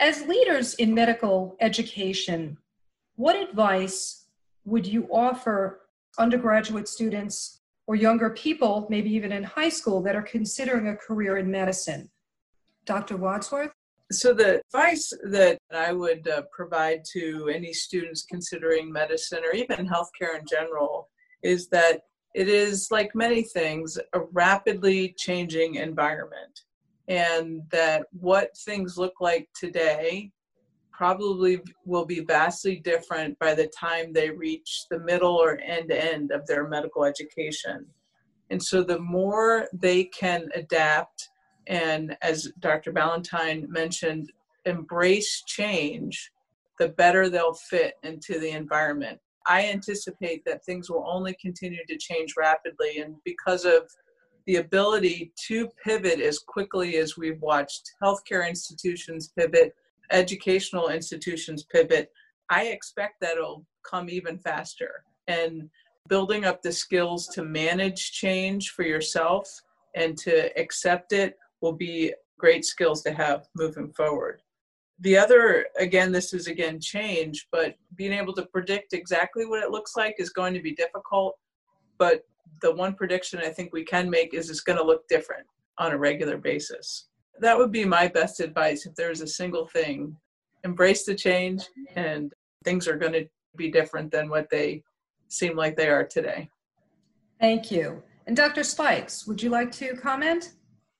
As 0.00 0.26
leaders 0.26 0.74
in 0.74 0.94
medical 0.94 1.56
education, 1.60 2.56
what 3.16 3.36
advice 3.36 4.26
would 4.64 4.86
you 4.86 5.08
offer 5.10 5.80
undergraduate 6.18 6.88
students 6.88 7.57
or 7.88 7.96
younger 7.96 8.30
people, 8.30 8.86
maybe 8.90 9.10
even 9.10 9.32
in 9.32 9.42
high 9.42 9.70
school, 9.70 10.02
that 10.02 10.14
are 10.14 10.22
considering 10.22 10.88
a 10.88 10.94
career 10.94 11.38
in 11.38 11.50
medicine? 11.50 12.08
Dr. 12.84 13.16
Wadsworth? 13.16 13.72
So, 14.12 14.32
the 14.32 14.60
advice 14.60 15.12
that 15.24 15.58
I 15.72 15.92
would 15.92 16.28
uh, 16.28 16.42
provide 16.52 17.02
to 17.12 17.50
any 17.52 17.72
students 17.72 18.24
considering 18.24 18.92
medicine 18.92 19.40
or 19.44 19.54
even 19.54 19.88
healthcare 19.88 20.38
in 20.38 20.46
general 20.48 21.08
is 21.42 21.68
that 21.68 22.02
it 22.34 22.48
is, 22.48 22.88
like 22.90 23.14
many 23.14 23.42
things, 23.42 23.98
a 24.12 24.20
rapidly 24.32 25.14
changing 25.18 25.76
environment. 25.76 26.60
And 27.08 27.62
that 27.70 28.06
what 28.12 28.56
things 28.66 28.98
look 28.98 29.14
like 29.20 29.48
today 29.58 30.30
probably 30.98 31.60
will 31.84 32.04
be 32.04 32.20
vastly 32.20 32.80
different 32.80 33.38
by 33.38 33.54
the 33.54 33.68
time 33.68 34.12
they 34.12 34.30
reach 34.30 34.86
the 34.90 34.98
middle 34.98 35.36
or 35.36 35.60
end 35.60 35.92
end 35.92 36.32
of 36.32 36.44
their 36.48 36.66
medical 36.66 37.04
education. 37.04 37.86
And 38.50 38.60
so, 38.60 38.82
the 38.82 38.98
more 38.98 39.68
they 39.72 40.04
can 40.04 40.48
adapt 40.56 41.30
and 41.68 42.16
as 42.22 42.50
Dr. 42.60 42.92
Balentine 42.92 43.68
mentioned, 43.68 44.32
embrace 44.64 45.44
change, 45.46 46.32
the 46.78 46.88
better 46.88 47.28
they'll 47.28 47.54
fit 47.54 47.94
into 48.02 48.40
the 48.40 48.50
environment. 48.50 49.20
I 49.46 49.66
anticipate 49.66 50.44
that 50.46 50.64
things 50.64 50.90
will 50.90 51.04
only 51.06 51.36
continue 51.40 51.84
to 51.86 51.96
change 51.96 52.34
rapidly, 52.36 52.98
and 52.98 53.14
because 53.24 53.64
of 53.64 53.90
the 54.46 54.56
ability 54.56 55.32
to 55.46 55.68
pivot 55.84 56.20
as 56.20 56.38
quickly 56.38 56.96
as 56.96 57.18
we've 57.18 57.40
watched 57.40 57.92
healthcare 58.02 58.48
institutions 58.48 59.30
pivot, 59.38 59.74
educational 60.10 60.88
institutions 60.88 61.64
pivot, 61.64 62.10
I 62.50 62.66
expect 62.66 63.20
that 63.20 63.36
it'll 63.36 63.66
come 63.88 64.08
even 64.08 64.38
faster. 64.38 65.02
And 65.26 65.68
building 66.08 66.44
up 66.44 66.62
the 66.62 66.72
skills 66.72 67.26
to 67.28 67.44
manage 67.44 68.12
change 68.12 68.70
for 68.70 68.82
yourself 68.82 69.48
and 69.94 70.16
to 70.18 70.58
accept 70.58 71.12
it 71.12 71.36
will 71.60 71.72
be 71.72 72.14
great 72.38 72.64
skills 72.64 73.02
to 73.02 73.12
have 73.12 73.46
moving 73.54 73.92
forward. 73.92 74.40
The 75.00 75.16
other, 75.16 75.66
again, 75.78 76.10
this 76.10 76.32
is 76.32 76.46
again 76.46 76.80
change, 76.80 77.46
but 77.52 77.76
being 77.94 78.12
able 78.12 78.32
to 78.34 78.46
predict 78.46 78.92
exactly 78.94 79.46
what 79.46 79.62
it 79.62 79.70
looks 79.70 79.96
like 79.96 80.16
is 80.18 80.30
going 80.30 80.54
to 80.54 80.62
be 80.62 80.74
difficult. 80.74 81.34
But 81.98 82.22
the 82.62 82.74
one 82.74 82.94
prediction 82.94 83.40
I 83.40 83.50
think 83.50 83.72
we 83.72 83.84
can 83.84 84.10
make 84.10 84.34
is 84.34 84.50
it's 84.50 84.60
going 84.60 84.78
to 84.78 84.84
look 84.84 85.06
different 85.08 85.46
on 85.78 85.92
a 85.92 85.98
regular 85.98 86.38
basis. 86.38 87.08
That 87.40 87.56
would 87.56 87.72
be 87.72 87.84
my 87.84 88.08
best 88.08 88.40
advice 88.40 88.86
if 88.86 88.94
there's 88.94 89.20
a 89.20 89.26
single 89.26 89.66
thing. 89.66 90.16
Embrace 90.64 91.04
the 91.04 91.14
change, 91.14 91.62
and 91.94 92.32
things 92.64 92.88
are 92.88 92.96
going 92.96 93.12
to 93.12 93.26
be 93.56 93.70
different 93.70 94.10
than 94.10 94.28
what 94.28 94.50
they 94.50 94.82
seem 95.28 95.56
like 95.56 95.76
they 95.76 95.88
are 95.88 96.04
today. 96.04 96.48
Thank 97.40 97.70
you. 97.70 98.02
And 98.26 98.36
Dr. 98.36 98.64
Speights, 98.64 99.26
would 99.26 99.42
you 99.42 99.50
like 99.50 99.70
to 99.72 99.94
comment? 99.96 100.54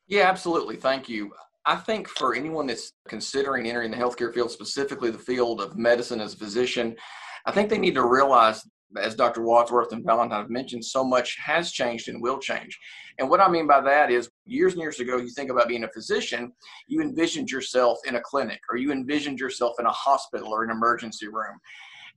Yeah, 0.06 0.28
absolutely. 0.28 0.76
Thank 0.76 1.08
you. 1.08 1.32
I 1.66 1.76
think 1.76 2.08
for 2.08 2.34
anyone 2.34 2.66
that's 2.66 2.92
considering 3.08 3.66
entering 3.66 3.90
the 3.90 3.96
healthcare 3.96 4.32
field, 4.32 4.50
specifically 4.50 5.10
the 5.10 5.18
field 5.18 5.60
of 5.60 5.76
medicine 5.76 6.20
as 6.20 6.34
a 6.34 6.38
physician, 6.38 6.96
I 7.44 7.52
think 7.52 7.68
they 7.68 7.78
need 7.78 7.94
to 7.96 8.06
realize, 8.06 8.62
as 8.98 9.14
Dr. 9.14 9.42
Wadsworth 9.42 9.92
and 9.92 10.04
Balentine 10.04 10.40
have 10.40 10.50
mentioned, 10.50 10.84
so 10.84 11.04
much 11.04 11.36
has 11.44 11.72
changed 11.72 12.08
and 12.08 12.22
will 12.22 12.38
change. 12.38 12.78
And 13.18 13.28
what 13.28 13.40
I 13.40 13.48
mean 13.48 13.66
by 13.66 13.80
that 13.82 14.10
is, 14.10 14.30
years 14.48 14.72
and 14.72 14.82
years 14.82 15.00
ago, 15.00 15.18
you 15.18 15.28
think 15.30 15.50
about 15.50 15.68
being 15.68 15.84
a 15.84 15.88
physician, 15.88 16.52
you 16.86 17.00
envisioned 17.00 17.50
yourself 17.50 17.98
in 18.06 18.16
a 18.16 18.20
clinic, 18.20 18.60
or 18.70 18.76
you 18.76 18.92
envisioned 18.92 19.38
yourself 19.38 19.76
in 19.78 19.86
a 19.86 19.92
hospital 19.92 20.48
or 20.48 20.64
an 20.64 20.70
emergency 20.70 21.28
room. 21.28 21.58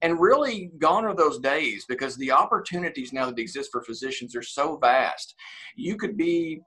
And 0.01 0.19
really, 0.19 0.71
gone 0.79 1.05
are 1.05 1.15
those 1.15 1.39
days 1.39 1.85
because 1.87 2.17
the 2.17 2.31
opportunities 2.31 3.13
now 3.13 3.27
that 3.27 3.37
exist 3.37 3.69
for 3.71 3.83
physicians 3.83 4.35
are 4.35 4.41
so 4.41 4.77
vast. 4.77 5.35
You 5.75 5.95
could 5.95 6.17
be 6.17 6.61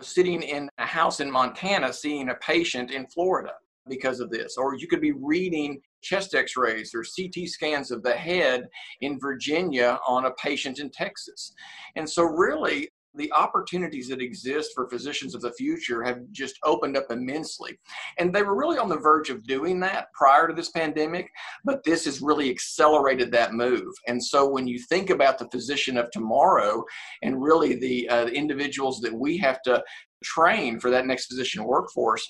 sitting 0.00 0.42
in 0.42 0.68
a 0.78 0.86
house 0.86 1.20
in 1.20 1.30
Montana 1.30 1.92
seeing 1.92 2.30
a 2.30 2.34
patient 2.36 2.90
in 2.90 3.06
Florida 3.06 3.52
because 3.88 4.20
of 4.20 4.30
this. 4.30 4.56
Or 4.56 4.74
you 4.74 4.88
could 4.88 5.00
be 5.00 5.12
reading 5.12 5.80
chest 6.02 6.34
x 6.34 6.56
rays 6.56 6.92
or 6.94 7.04
CT 7.04 7.48
scans 7.48 7.90
of 7.90 8.02
the 8.02 8.12
head 8.12 8.68
in 9.00 9.18
Virginia 9.20 9.98
on 10.06 10.26
a 10.26 10.32
patient 10.32 10.80
in 10.80 10.90
Texas. 10.90 11.52
And 11.96 12.08
so, 12.08 12.24
really, 12.24 12.88
the 13.14 13.32
opportunities 13.32 14.08
that 14.08 14.22
exist 14.22 14.70
for 14.74 14.88
physicians 14.88 15.34
of 15.34 15.40
the 15.42 15.52
future 15.52 16.02
have 16.02 16.20
just 16.30 16.58
opened 16.64 16.96
up 16.96 17.06
immensely. 17.10 17.78
And 18.18 18.32
they 18.32 18.42
were 18.42 18.56
really 18.56 18.78
on 18.78 18.88
the 18.88 18.96
verge 18.96 19.30
of 19.30 19.46
doing 19.46 19.80
that 19.80 20.06
prior 20.14 20.48
to 20.48 20.54
this 20.54 20.70
pandemic, 20.70 21.30
but 21.64 21.84
this 21.84 22.06
has 22.06 22.22
really 22.22 22.50
accelerated 22.50 23.30
that 23.32 23.54
move. 23.54 23.92
And 24.06 24.22
so 24.22 24.48
when 24.48 24.66
you 24.66 24.78
think 24.78 25.10
about 25.10 25.38
the 25.38 25.48
physician 25.50 25.96
of 25.98 26.10
tomorrow 26.10 26.84
and 27.22 27.42
really 27.42 27.74
the, 27.74 28.08
uh, 28.08 28.24
the 28.24 28.32
individuals 28.32 29.00
that 29.00 29.12
we 29.12 29.36
have 29.38 29.60
to 29.62 29.82
train 30.24 30.78
for 30.80 30.90
that 30.90 31.06
next 31.06 31.26
physician 31.26 31.64
workforce, 31.64 32.26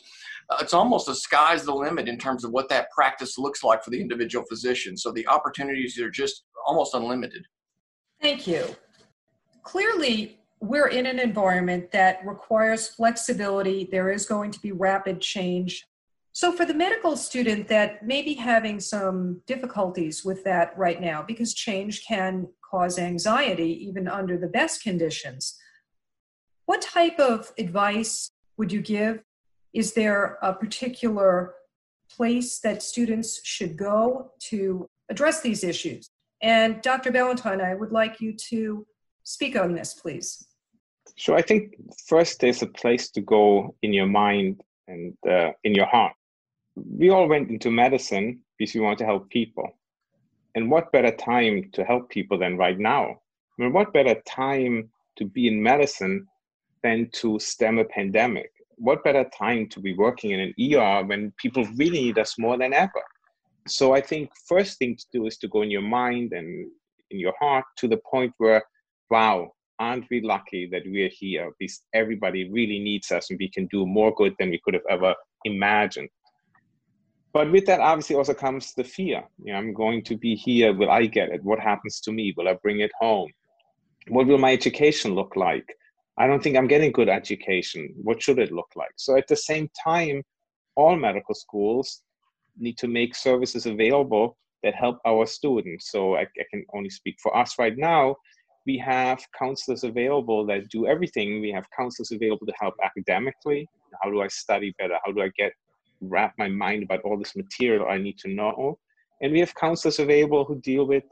uh, 0.50 0.56
it's 0.60 0.74
almost 0.74 1.06
the 1.06 1.14
sky's 1.14 1.64
the 1.64 1.74
limit 1.74 2.08
in 2.08 2.18
terms 2.18 2.44
of 2.44 2.50
what 2.50 2.68
that 2.68 2.90
practice 2.90 3.38
looks 3.38 3.62
like 3.62 3.84
for 3.84 3.90
the 3.90 4.00
individual 4.00 4.44
physician. 4.46 4.96
So 4.96 5.12
the 5.12 5.26
opportunities 5.28 5.98
are 6.00 6.10
just 6.10 6.44
almost 6.66 6.94
unlimited. 6.94 7.44
Thank 8.20 8.46
you. 8.46 8.64
Clearly, 9.62 10.41
we're 10.62 10.86
in 10.86 11.06
an 11.06 11.18
environment 11.18 11.90
that 11.90 12.24
requires 12.24 12.86
flexibility. 12.86 13.88
There 13.90 14.10
is 14.10 14.24
going 14.24 14.52
to 14.52 14.60
be 14.60 14.70
rapid 14.70 15.20
change. 15.20 15.84
So, 16.32 16.52
for 16.52 16.64
the 16.64 16.72
medical 16.72 17.16
student 17.16 17.66
that 17.66 18.06
may 18.06 18.22
be 18.22 18.34
having 18.34 18.78
some 18.78 19.42
difficulties 19.48 20.24
with 20.24 20.44
that 20.44 20.78
right 20.78 21.00
now, 21.00 21.20
because 21.20 21.52
change 21.52 22.06
can 22.06 22.46
cause 22.70 22.96
anxiety 22.96 23.86
even 23.86 24.06
under 24.06 24.38
the 24.38 24.46
best 24.46 24.84
conditions, 24.84 25.58
what 26.66 26.80
type 26.80 27.18
of 27.18 27.50
advice 27.58 28.30
would 28.56 28.70
you 28.70 28.80
give? 28.80 29.20
Is 29.74 29.94
there 29.94 30.38
a 30.42 30.52
particular 30.52 31.54
place 32.08 32.60
that 32.60 32.84
students 32.84 33.44
should 33.44 33.76
go 33.76 34.30
to 34.50 34.86
address 35.10 35.40
these 35.40 35.64
issues? 35.64 36.08
And 36.40 36.80
Dr. 36.82 37.10
Balentine, 37.10 37.60
I 37.60 37.74
would 37.74 37.90
like 37.90 38.20
you 38.20 38.32
to 38.50 38.86
speak 39.24 39.56
on 39.56 39.74
this, 39.74 39.94
please. 39.94 40.46
So 41.16 41.34
I 41.34 41.42
think 41.42 41.74
first 42.06 42.40
there's 42.40 42.62
a 42.62 42.66
place 42.66 43.10
to 43.10 43.20
go 43.20 43.74
in 43.82 43.92
your 43.92 44.06
mind 44.06 44.62
and 44.88 45.14
uh, 45.28 45.52
in 45.64 45.74
your 45.74 45.86
heart. 45.86 46.12
We 46.74 47.10
all 47.10 47.28
went 47.28 47.50
into 47.50 47.70
medicine 47.70 48.40
because 48.58 48.74
we 48.74 48.80
want 48.80 48.98
to 48.98 49.04
help 49.04 49.28
people. 49.30 49.68
And 50.54 50.70
what 50.70 50.92
better 50.92 51.14
time 51.14 51.70
to 51.72 51.84
help 51.84 52.10
people 52.10 52.38
than 52.38 52.56
right 52.56 52.78
now? 52.78 53.04
I 53.58 53.62
mean, 53.62 53.72
what 53.72 53.92
better 53.92 54.20
time 54.26 54.90
to 55.16 55.24
be 55.24 55.48
in 55.48 55.62
medicine 55.62 56.26
than 56.82 57.10
to 57.14 57.38
stem 57.38 57.78
a 57.78 57.84
pandemic? 57.84 58.50
What 58.76 59.04
better 59.04 59.24
time 59.36 59.68
to 59.68 59.80
be 59.80 59.94
working 59.94 60.30
in 60.32 60.40
an 60.40 60.54
ER 60.58 61.04
when 61.04 61.32
people 61.36 61.64
really 61.76 62.02
need 62.02 62.18
us 62.18 62.38
more 62.38 62.58
than 62.58 62.72
ever? 62.72 63.02
So 63.68 63.94
I 63.94 64.00
think 64.00 64.30
first 64.46 64.78
thing 64.78 64.96
to 64.96 65.04
do 65.12 65.26
is 65.26 65.36
to 65.38 65.48
go 65.48 65.62
in 65.62 65.70
your 65.70 65.82
mind 65.82 66.32
and 66.32 66.70
in 67.10 67.18
your 67.20 67.34
heart 67.38 67.64
to 67.76 67.88
the 67.88 68.00
point 68.10 68.32
where, 68.38 68.62
wow, 69.10 69.52
aren't 69.78 70.08
we 70.10 70.20
lucky 70.20 70.68
that 70.70 70.82
we 70.84 71.02
are 71.02 71.10
here? 71.12 71.50
Because 71.58 71.82
everybody 71.94 72.50
really 72.50 72.78
needs 72.78 73.10
us 73.10 73.30
and 73.30 73.38
we 73.38 73.50
can 73.50 73.66
do 73.66 73.86
more 73.86 74.14
good 74.14 74.34
than 74.38 74.50
we 74.50 74.60
could 74.64 74.74
have 74.74 74.86
ever 74.88 75.14
imagined. 75.44 76.08
But 77.32 77.50
with 77.50 77.64
that 77.66 77.80
obviously 77.80 78.16
also 78.16 78.34
comes 78.34 78.74
the 78.74 78.84
fear. 78.84 79.24
You 79.42 79.52
know, 79.52 79.58
i'm 79.58 79.72
going 79.72 80.02
to 80.04 80.16
be 80.16 80.34
here. 80.34 80.72
Will 80.74 80.90
i 80.90 81.06
get 81.06 81.30
it? 81.30 81.42
What 81.42 81.58
happens 81.58 82.00
to 82.00 82.12
me? 82.12 82.34
Will 82.36 82.48
i 82.48 82.54
bring 82.62 82.80
it 82.80 82.92
home? 83.00 83.30
What 84.08 84.26
will 84.26 84.38
my 84.38 84.52
education 84.52 85.14
look 85.14 85.34
like? 85.36 85.66
I 86.18 86.26
don't 86.26 86.42
think 86.42 86.56
i'm 86.56 86.68
getting 86.68 86.92
good 86.92 87.08
education. 87.08 87.94
What 87.96 88.22
should 88.22 88.38
it 88.38 88.52
look 88.52 88.70
like? 88.76 88.92
So 88.96 89.16
at 89.16 89.28
the 89.28 89.36
same 89.36 89.70
time 89.82 90.22
all 90.74 90.96
medical 90.96 91.34
schools 91.34 92.02
need 92.58 92.76
to 92.78 92.88
make 92.88 93.14
services 93.14 93.66
available 93.66 94.36
that 94.62 94.74
help 94.74 94.98
our 95.06 95.26
students. 95.26 95.90
So 95.90 96.16
I, 96.16 96.22
I 96.22 96.44
can 96.50 96.64
only 96.74 96.90
speak 96.90 97.16
for 97.22 97.36
us 97.36 97.58
right 97.58 97.76
now 97.76 98.16
we 98.66 98.78
have 98.78 99.24
counselors 99.38 99.84
available 99.84 100.46
that 100.46 100.68
do 100.68 100.86
everything. 100.86 101.40
We 101.40 101.50
have 101.52 101.66
counselors 101.76 102.12
available 102.12 102.46
to 102.46 102.54
help 102.60 102.74
academically. 102.82 103.68
How 104.02 104.10
do 104.10 104.22
I 104.22 104.28
study 104.28 104.74
better? 104.78 104.98
How 105.04 105.12
do 105.12 105.22
I 105.22 105.30
get 105.36 105.52
wrap 106.00 106.34
my 106.38 106.48
mind 106.48 106.82
about 106.82 107.00
all 107.02 107.18
this 107.18 107.36
material 107.36 107.88
I 107.88 107.98
need 107.98 108.18
to 108.18 108.28
know? 108.28 108.78
And 109.20 109.32
we 109.32 109.40
have 109.40 109.54
counselors 109.54 109.98
available 109.98 110.44
who 110.44 110.60
deal 110.60 110.86
with 110.86 111.04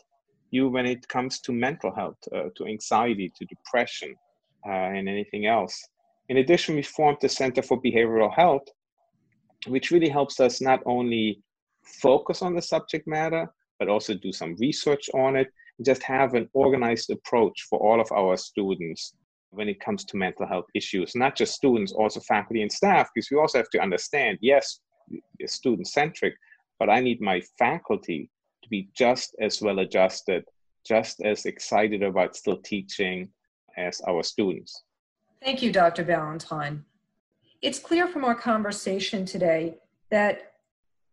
you 0.50 0.68
when 0.68 0.86
it 0.86 1.06
comes 1.08 1.40
to 1.40 1.52
mental 1.52 1.94
health, 1.94 2.16
uh, 2.34 2.48
to 2.56 2.66
anxiety, 2.66 3.32
to 3.36 3.44
depression, 3.46 4.14
uh, 4.66 4.70
and 4.70 5.08
anything 5.08 5.46
else. 5.46 5.88
In 6.28 6.38
addition, 6.38 6.76
we 6.76 6.82
formed 6.82 7.18
the 7.20 7.28
Center 7.28 7.62
for 7.62 7.80
Behavioral 7.80 8.32
Health, 8.34 8.66
which 9.66 9.90
really 9.90 10.08
helps 10.08 10.40
us 10.40 10.60
not 10.60 10.80
only 10.86 11.42
focus 11.84 12.42
on 12.42 12.54
the 12.54 12.62
subject 12.62 13.06
matter, 13.06 13.48
but 13.78 13.88
also 13.88 14.14
do 14.14 14.32
some 14.32 14.54
research 14.56 15.08
on 15.14 15.36
it 15.36 15.48
just 15.84 16.02
have 16.02 16.34
an 16.34 16.48
organized 16.52 17.10
approach 17.10 17.66
for 17.68 17.78
all 17.78 18.00
of 18.00 18.10
our 18.12 18.36
students 18.36 19.14
when 19.50 19.68
it 19.68 19.80
comes 19.80 20.04
to 20.04 20.16
mental 20.16 20.46
health 20.46 20.66
issues, 20.74 21.14
not 21.14 21.36
just 21.36 21.54
students, 21.54 21.92
also 21.92 22.20
faculty 22.20 22.62
and 22.62 22.70
staff, 22.70 23.08
because 23.14 23.28
we 23.30 23.38
also 23.38 23.58
have 23.58 23.70
to 23.70 23.80
understand 23.80 24.38
yes, 24.40 24.80
student 25.46 25.88
centric, 25.88 26.34
but 26.78 26.88
I 26.88 27.00
need 27.00 27.20
my 27.20 27.42
faculty 27.58 28.30
to 28.62 28.68
be 28.68 28.88
just 28.96 29.34
as 29.40 29.60
well 29.60 29.80
adjusted, 29.80 30.44
just 30.86 31.20
as 31.24 31.46
excited 31.46 32.02
about 32.02 32.36
still 32.36 32.58
teaching 32.58 33.28
as 33.76 34.00
our 34.06 34.22
students. 34.22 34.84
Thank 35.42 35.62
you, 35.62 35.72
Dr. 35.72 36.04
Balentine. 36.04 36.82
It's 37.62 37.78
clear 37.78 38.06
from 38.06 38.24
our 38.24 38.34
conversation 38.34 39.24
today 39.24 39.78
that 40.10 40.52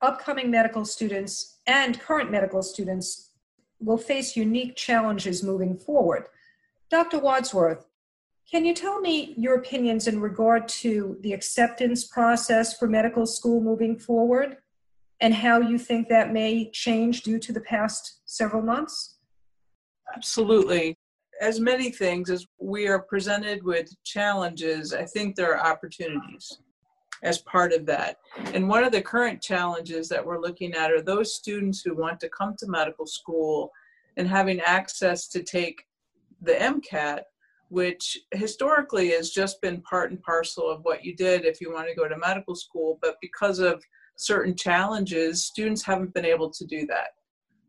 upcoming 0.02 0.52
medical 0.52 0.86
students 0.86 1.58
and 1.66 2.00
current 2.00 2.30
medical 2.30 2.62
students 2.62 3.27
will 3.80 3.98
face 3.98 4.36
unique 4.36 4.76
challenges 4.76 5.44
moving 5.44 5.78
forward. 5.78 6.28
Dr. 6.90 7.20
Wadsworth, 7.20 7.86
can 8.50 8.66
you 8.66 8.74
tell 8.74 9.02
me 9.02 9.34
your 9.38 9.56
opinions 9.56 10.08
in 10.08 10.22
regard 10.22 10.68
to 10.70 11.18
the 11.22 11.34
acceptance 11.34 12.06
process 12.06 12.78
for 12.78 12.88
medical 12.88 13.26
school 13.26 13.62
moving 13.62 14.00
forward 14.00 14.58
and 15.20 15.34
how 15.34 15.60
you 15.60 15.78
think 15.78 16.08
that 16.08 16.32
may 16.32 16.70
change 16.72 17.24
due 17.24 17.40
to 17.40 17.52
the 17.52 17.62
past 17.62 18.22
several 18.26 18.62
months? 18.62 19.18
Absolutely. 20.16 20.96
As 21.42 21.60
many 21.60 21.92
things 21.92 22.30
as 22.30 22.46
we 22.60 22.88
are 22.88 23.00
presented 23.00 23.64
with 23.64 23.92
challenges, 24.04 24.94
I 24.94 25.06
think 25.06 25.36
there 25.36 25.56
are 25.56 25.72
opportunities 25.72 26.60
as 27.24 27.40
part 27.40 27.74
of 27.74 27.86
that. 27.86 28.18
And 28.54 28.70
one 28.70 28.84
of 28.84 28.92
the 28.92 29.02
current 29.02 29.42
challenges 29.42 30.08
that 30.10 30.26
we're 30.26 30.42
looking 30.42 30.74
at 30.74 30.92
are 30.92 31.02
those 31.02 31.36
students 31.36 31.82
who 31.82 31.96
want 31.96 32.20
to 32.20 32.30
come 32.30 32.56
to 32.60 32.68
medical 32.68 33.08
school 33.08 33.72
and 34.18 34.28
having 34.28 34.60
access 34.60 35.28
to 35.30 35.44
take 35.44 35.86
the 36.42 36.54
MCAT, 36.54 37.22
which 37.70 38.18
historically 38.34 39.10
has 39.10 39.32
just 39.32 39.62
been 39.62 39.82
part 39.82 40.12
and 40.12 40.22
parcel 40.22 40.70
of 40.70 40.82
what 40.84 41.04
you 41.04 41.16
did 41.16 41.46
if 41.46 41.60
you 41.60 41.74
want 41.74 41.88
to 41.88 41.96
go 41.96 42.08
to 42.08 42.18
medical 42.18 42.56
school. 42.56 43.00
But 43.02 43.18
because 43.22 43.60
of 43.60 43.84
certain 44.16 44.56
challenges, 44.56 45.44
students 45.44 45.84
haven't 45.84 46.14
been 46.14 46.26
able 46.26 46.50
to 46.52 46.66
do 46.66 46.86
that. 46.88 47.10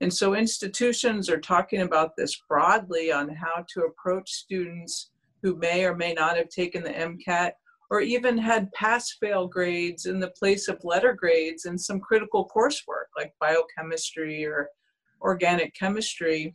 And 0.01 0.13
so 0.13 0.35
institutions 0.35 1.29
are 1.29 1.41
talking 1.41 1.81
about 1.83 2.17
this 2.17 2.41
broadly 2.49 3.11
on 3.11 3.29
how 3.29 3.65
to 3.75 3.83
approach 3.83 4.31
students 4.31 5.11
who 5.43 5.57
may 5.57 5.85
or 5.85 5.95
may 5.95 6.13
not 6.13 6.37
have 6.37 6.49
taken 6.49 6.83
the 6.83 6.91
MCAT 6.91 7.53
or 7.91 8.01
even 8.01 8.37
had 8.37 8.73
pass 8.73 9.17
fail 9.21 9.47
grades 9.47 10.07
in 10.07 10.21
the 10.21 10.33
place 10.39 10.69
of 10.69 10.79
letter 10.85 11.15
grades 11.15 11.65
in 11.65 11.79
some 11.79 12.01
critical 12.01 12.51
coursework 12.55 13.09
like 13.17 13.33
biochemistry 13.41 14.45
or 14.45 14.69
organic 15.21 15.75
chemistry. 15.75 16.55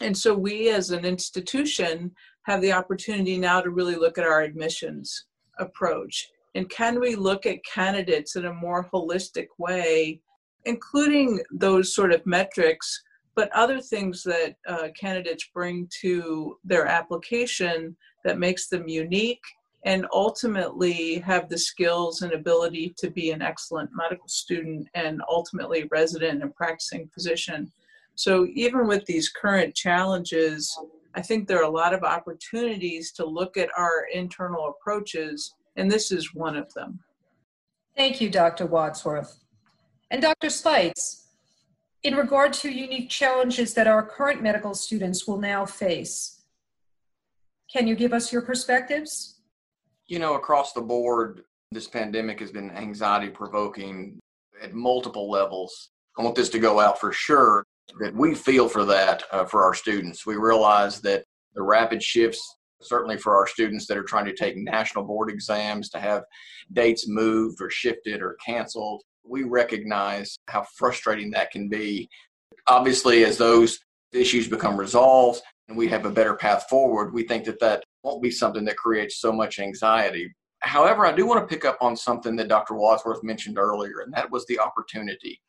And 0.00 0.16
so 0.16 0.34
we 0.34 0.70
as 0.70 0.90
an 0.90 1.04
institution 1.04 2.10
have 2.46 2.60
the 2.60 2.72
opportunity 2.72 3.38
now 3.38 3.60
to 3.60 3.70
really 3.70 3.94
look 3.94 4.18
at 4.18 4.24
our 4.24 4.42
admissions 4.42 5.26
approach. 5.58 6.28
And 6.54 6.68
can 6.68 6.98
we 6.98 7.14
look 7.14 7.46
at 7.46 7.64
candidates 7.64 8.36
in 8.36 8.46
a 8.46 8.52
more 8.52 8.88
holistic 8.92 9.46
way, 9.58 10.20
including 10.64 11.40
those 11.52 11.94
sort 11.94 12.12
of 12.12 12.26
metrics, 12.26 13.02
but 13.34 13.50
other 13.52 13.80
things 13.80 14.22
that 14.24 14.56
uh, 14.68 14.88
candidates 14.98 15.48
bring 15.54 15.88
to 16.00 16.58
their 16.64 16.86
application 16.86 17.96
that 18.24 18.38
makes 18.38 18.68
them 18.68 18.88
unique 18.88 19.40
and 19.84 20.06
ultimately 20.12 21.18
have 21.18 21.48
the 21.48 21.58
skills 21.58 22.22
and 22.22 22.32
ability 22.32 22.94
to 22.98 23.10
be 23.10 23.30
an 23.30 23.42
excellent 23.42 23.90
medical 23.94 24.28
student 24.28 24.88
and 24.94 25.20
ultimately 25.28 25.88
resident 25.90 26.42
and 26.42 26.54
practicing 26.54 27.08
physician. 27.12 27.70
So 28.14 28.46
even 28.54 28.86
with 28.86 29.04
these 29.06 29.28
current 29.28 29.74
challenges, 29.74 30.78
I 31.14 31.22
think 31.22 31.46
there 31.46 31.58
are 31.58 31.64
a 31.64 31.70
lot 31.70 31.94
of 31.94 32.04
opportunities 32.04 33.12
to 33.12 33.26
look 33.26 33.56
at 33.56 33.70
our 33.76 34.06
internal 34.12 34.68
approaches, 34.68 35.54
and 35.76 35.90
this 35.90 36.12
is 36.12 36.34
one 36.34 36.56
of 36.56 36.72
them. 36.74 37.00
Thank 37.96 38.20
you, 38.20 38.30
Dr. 38.30 38.66
Wadsworth. 38.66 39.38
And 40.10 40.22
Dr. 40.22 40.48
Speights, 40.48 41.28
in 42.02 42.14
regard 42.14 42.52
to 42.54 42.70
unique 42.70 43.10
challenges 43.10 43.74
that 43.74 43.86
our 43.86 44.02
current 44.04 44.42
medical 44.42 44.74
students 44.74 45.26
will 45.26 45.38
now 45.38 45.66
face, 45.66 46.42
can 47.72 47.86
you 47.86 47.94
give 47.94 48.12
us 48.12 48.32
your 48.32 48.42
perspectives? 48.42 49.31
You 50.06 50.18
know, 50.18 50.34
across 50.34 50.72
the 50.72 50.80
board, 50.80 51.42
this 51.70 51.88
pandemic 51.88 52.40
has 52.40 52.50
been 52.50 52.70
anxiety 52.70 53.28
provoking 53.28 54.18
at 54.62 54.74
multiple 54.74 55.30
levels. 55.30 55.90
I 56.18 56.22
want 56.22 56.36
this 56.36 56.50
to 56.50 56.58
go 56.58 56.80
out 56.80 57.00
for 57.00 57.12
sure 57.12 57.64
that 58.00 58.14
we 58.14 58.34
feel 58.34 58.68
for 58.68 58.84
that 58.84 59.22
uh, 59.32 59.44
for 59.44 59.64
our 59.64 59.74
students. 59.74 60.26
We 60.26 60.36
realize 60.36 61.00
that 61.00 61.24
the 61.54 61.62
rapid 61.62 62.02
shifts, 62.02 62.56
certainly 62.80 63.16
for 63.16 63.36
our 63.36 63.46
students 63.46 63.86
that 63.86 63.96
are 63.96 64.02
trying 64.02 64.26
to 64.26 64.34
take 64.34 64.56
national 64.56 65.04
board 65.04 65.30
exams, 65.30 65.88
to 65.90 66.00
have 66.00 66.24
dates 66.72 67.08
moved 67.08 67.60
or 67.60 67.70
shifted 67.70 68.20
or 68.22 68.36
canceled, 68.44 69.02
we 69.24 69.44
recognize 69.44 70.36
how 70.48 70.64
frustrating 70.76 71.30
that 71.30 71.50
can 71.50 71.68
be. 71.68 72.08
Obviously, 72.66 73.24
as 73.24 73.38
those 73.38 73.78
issues 74.12 74.48
become 74.48 74.76
resolved 74.76 75.42
and 75.68 75.76
we 75.76 75.88
have 75.88 76.04
a 76.04 76.10
better 76.10 76.34
path 76.34 76.66
forward, 76.68 77.12
we 77.14 77.22
think 77.22 77.44
that 77.44 77.60
that 77.60 77.82
won't 78.02 78.22
be 78.22 78.30
something 78.30 78.64
that 78.64 78.76
creates 78.76 79.20
so 79.20 79.32
much 79.32 79.58
anxiety. 79.58 80.32
However, 80.60 81.06
I 81.06 81.12
do 81.12 81.26
want 81.26 81.40
to 81.40 81.52
pick 81.52 81.64
up 81.64 81.78
on 81.80 81.96
something 81.96 82.36
that 82.36 82.48
Dr. 82.48 82.74
Wadsworth 82.74 83.22
mentioned 83.24 83.58
earlier, 83.58 84.00
and 84.00 84.12
that 84.14 84.30
was 84.30 84.46
the 84.46 84.58
opportunity. 84.58 85.40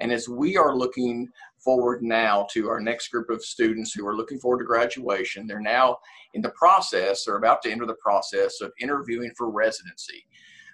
And 0.00 0.12
as 0.12 0.28
we 0.28 0.56
are 0.56 0.76
looking 0.76 1.28
forward 1.58 2.02
now 2.02 2.46
to 2.52 2.68
our 2.68 2.80
next 2.80 3.08
group 3.08 3.30
of 3.30 3.44
students 3.44 3.92
who 3.92 4.06
are 4.06 4.16
looking 4.16 4.38
forward 4.38 4.58
to 4.60 4.64
graduation, 4.64 5.46
they're 5.46 5.60
now 5.60 5.98
in 6.34 6.42
the 6.42 6.50
process, 6.50 7.26
or 7.26 7.36
about 7.36 7.62
to 7.62 7.70
enter 7.70 7.86
the 7.86 7.94
process 7.94 8.60
of 8.60 8.72
interviewing 8.80 9.32
for 9.36 9.50
residency. 9.50 10.24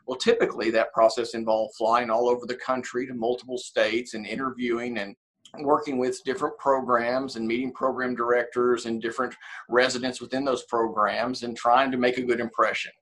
Well, 0.07 0.19
typically 0.19 0.71
that 0.71 0.93
process 0.93 1.33
involves 1.33 1.77
flying 1.77 2.11
all 2.11 2.29
over 2.29 2.45
the 2.47 2.57
country 2.57 3.07
to 3.07 3.15
multiple 3.15 3.57
states 3.57 4.13
and 4.13 4.27
interviewing 4.27 4.99
and 4.99 5.17
working 5.61 5.99
with 5.99 6.23
different 6.25 6.57
programs 6.59 7.37
and 7.37 7.47
meeting 7.47 7.73
program 7.73 8.15
directors 8.15 8.87
and 8.87 9.03
different 9.03 9.35
residents 9.69 10.21
within 10.21 10.45
those 10.45 10.65
programs 10.65 11.43
and 11.43 11.57
trying 11.57 11.91
to 11.91 11.99
make 11.99 12.19
a 12.19 12.23
good 12.23 12.41
impression. 12.41 12.93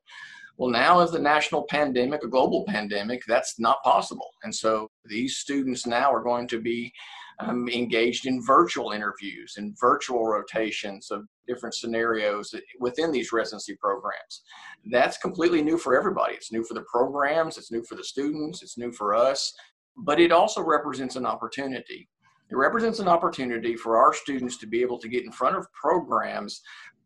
Well, 0.58 0.70
now 0.70 1.00
as 1.00 1.10
the 1.10 1.18
national 1.18 1.64
pandemic, 1.64 2.22
a 2.22 2.28
global 2.28 2.64
pandemic, 2.68 3.22
that's 3.26 3.58
not 3.58 3.82
possible. 3.82 4.30
And 4.42 4.54
so 4.54 4.88
these 5.06 5.38
students 5.38 5.86
now 5.86 6.12
are 6.12 6.22
going 6.22 6.46
to 6.48 6.60
be 6.60 6.92
um, 7.40 7.68
engaged 7.68 8.26
in 8.26 8.44
virtual 8.44 8.92
interviews 8.92 9.54
and 9.56 9.76
virtual 9.80 10.26
rotations 10.26 11.10
of 11.10 11.26
different 11.48 11.74
scenarios 11.74 12.54
within 12.78 13.10
these 13.10 13.32
residency 13.32 13.76
programs. 13.76 14.42
That's 14.90 15.18
completely 15.18 15.62
new 15.62 15.78
for 15.78 15.96
everybody. 15.96 16.34
It's 16.34 16.52
new 16.52 16.64
for 16.64 16.74
the 16.74 16.84
programs, 16.92 17.56
it's 17.58 17.72
new 17.72 17.82
for 17.82 17.94
the 17.94 18.04
students, 18.04 18.62
it's 18.62 18.78
new 18.78 18.92
for 18.92 19.14
us, 19.14 19.52
but 19.96 20.20
it 20.20 20.32
also 20.32 20.62
represents 20.62 21.16
an 21.16 21.26
opportunity. 21.26 22.08
It 22.50 22.57
represents 22.57 22.98
an 22.98 23.09
opportunity 23.09 23.76
for 23.76 23.96
our 23.96 24.12
students 24.12 24.59
to 24.59 24.66
be 24.66 24.83
able 24.83 24.98
to 24.98 25.09
get 25.09 25.24
in 25.24 25.33
front 25.33 25.57
of 25.57 25.72
programs 25.72 26.61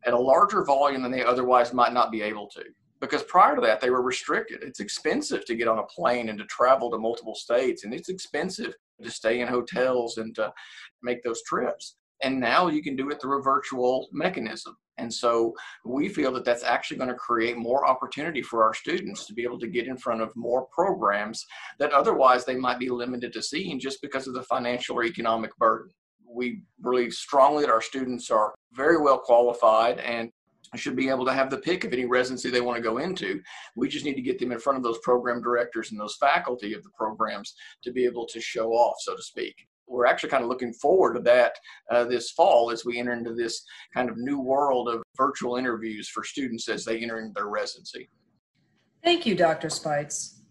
at 0.05 0.13
a 0.13 0.19
larger 0.19 0.63
volume 0.63 1.03
than 1.03 1.11
they 1.11 1.23
otherwise 1.23 1.73
might 1.73 1.93
not 1.93 2.11
be 2.11 2.21
able 2.21 2.47
to. 2.49 2.63
Because 2.99 3.23
prior 3.23 3.55
to 3.55 3.61
that, 3.61 3.79
they 3.79 3.89
were 3.89 4.01
restricted. 4.01 4.63
It's 4.63 4.79
expensive 4.79 5.45
to 5.45 5.55
get 5.55 5.67
on 5.67 5.79
a 5.79 5.83
plane 5.83 6.29
and 6.29 6.39
to 6.39 6.45
travel 6.45 6.89
to 6.91 6.97
multiple 6.97 7.35
states, 7.35 7.83
and 7.83 7.93
it's 7.93 8.09
expensive 8.09 8.73
to 9.03 9.11
stay 9.11 9.41
in 9.41 9.47
hotels 9.47 10.17
and 10.17 10.33
to 10.35 10.51
make 11.03 11.23
those 11.23 11.43
trips. 11.43 11.95
And 12.23 12.39
now 12.39 12.67
you 12.67 12.81
can 12.81 12.95
do 12.95 13.09
it 13.11 13.21
through 13.21 13.39
a 13.39 13.43
virtual 13.43 14.07
mechanism. 14.11 14.75
And 14.97 15.13
so 15.13 15.53
we 15.85 16.09
feel 16.09 16.31
that 16.33 16.45
that's 16.45 16.63
actually 16.63 16.97
going 16.97 17.09
to 17.09 17.15
create 17.15 17.57
more 17.57 17.87
opportunity 17.87 18.41
for 18.41 18.63
our 18.63 18.73
students 18.73 19.25
to 19.25 19.33
be 19.33 19.43
able 19.43 19.59
to 19.59 19.67
get 19.67 19.87
in 19.87 19.97
front 19.97 20.21
of 20.21 20.35
more 20.35 20.67
programs 20.71 21.45
that 21.79 21.93
otherwise 21.93 22.45
they 22.45 22.55
might 22.55 22.79
be 22.79 22.89
limited 22.89 23.33
to 23.33 23.41
seeing 23.41 23.79
just 23.79 24.01
because 24.01 24.27
of 24.27 24.33
the 24.33 24.43
financial 24.43 24.97
or 24.97 25.03
economic 25.03 25.55
burden. 25.57 25.91
We 26.29 26.61
believe 26.81 27.13
strongly 27.13 27.63
that 27.63 27.71
our 27.71 27.81
students 27.81 28.29
are 28.31 28.53
very 28.73 28.99
well 28.99 29.19
qualified 29.19 29.99
and 29.99 30.31
should 30.75 30.97
be 30.97 31.09
able 31.09 31.25
to 31.25 31.33
have 31.33 31.49
the 31.49 31.57
pick 31.57 31.85
of 31.85 31.93
any 31.93 32.05
residency 32.05 32.49
they 32.49 32.59
want 32.59 32.75
to 32.75 32.83
go 32.83 32.97
into. 32.97 33.41
We 33.75 33.87
just 33.87 34.03
need 34.03 34.15
to 34.15 34.21
get 34.21 34.37
them 34.37 34.51
in 34.51 34.59
front 34.59 34.77
of 34.77 34.83
those 34.83 34.99
program 34.99 35.41
directors 35.41 35.91
and 35.91 35.99
those 35.99 36.17
faculty 36.19 36.73
of 36.73 36.83
the 36.83 36.89
programs 36.89 37.55
to 37.83 37.91
be 37.91 38.03
able 38.03 38.25
to 38.27 38.41
show 38.41 38.71
off, 38.71 38.97
so 38.99 39.15
to 39.15 39.21
speak 39.21 39.67
we're 39.87 40.05
actually 40.05 40.29
kind 40.29 40.43
of 40.43 40.49
looking 40.49 40.73
forward 40.73 41.13
to 41.15 41.21
that 41.21 41.55
uh, 41.89 42.03
this 42.03 42.31
fall 42.31 42.71
as 42.71 42.85
we 42.85 42.99
enter 42.99 43.13
into 43.13 43.33
this 43.33 43.63
kind 43.93 44.09
of 44.09 44.17
new 44.17 44.39
world 44.39 44.89
of 44.89 45.01
virtual 45.15 45.55
interviews 45.55 46.09
for 46.09 46.23
students 46.23 46.67
as 46.67 46.85
they 46.85 46.99
enter 46.99 47.19
into 47.19 47.33
their 47.33 47.47
residency. 47.47 48.09
Thank 49.03 49.25
you, 49.25 49.35
Dr. 49.35 49.69
Speights. 49.69 50.41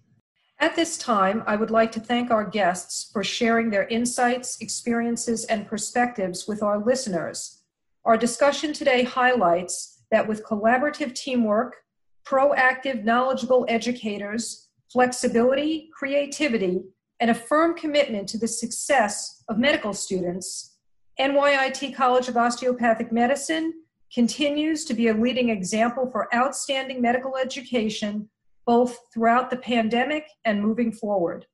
At 0.59 0.75
this 0.75 0.97
time, 0.97 1.43
I 1.47 1.57
would 1.57 1.71
like 1.71 1.93
to 1.93 2.01
thank 2.01 2.31
our 2.31 2.45
guests 2.45 3.11
for 3.13 3.23
sharing 3.23 3.69
their 3.69 3.87
insights, 3.89 4.59
experiences, 4.63 5.45
and 5.45 5.69
perspectives 5.69 6.49
with 6.49 6.63
our 6.63 6.83
listeners. 6.83 7.63
Our 8.07 8.17
discussion 8.17 8.73
today 8.73 9.03
highlights 9.03 10.05
that 10.11 10.27
with 10.27 10.45
collaborative 10.45 11.15
teamwork, 11.15 11.77
proactive, 12.25 13.05
knowledgeable 13.05 13.67
educators, 13.69 14.69
flexibility, 14.91 15.91
creativity, 15.93 16.85
and 17.21 17.31
a 17.31 17.35
firm 17.35 17.75
commitment 17.75 18.29
to 18.29 18.39
the 18.39 18.49
success 18.49 19.43
of 19.49 19.59
medical 19.59 19.95
students, 19.95 20.77
NYIT 21.19 21.95
College 21.95 22.29
of 22.29 22.37
Osteopathic 22.37 23.11
Medicine 23.11 23.73
continues 24.13 24.85
to 24.85 24.95
be 24.95 25.09
a 25.09 25.15
leading 25.15 25.49
example 25.49 26.09
for 26.11 26.35
outstanding 26.35 27.01
medical 27.01 27.37
education 27.37 28.29
both 28.67 28.99
throughout 29.15 29.49
the 29.49 29.57
pandemic 29.57 30.29
and 30.45 30.63
moving 30.63 30.93
forward. 30.93 31.47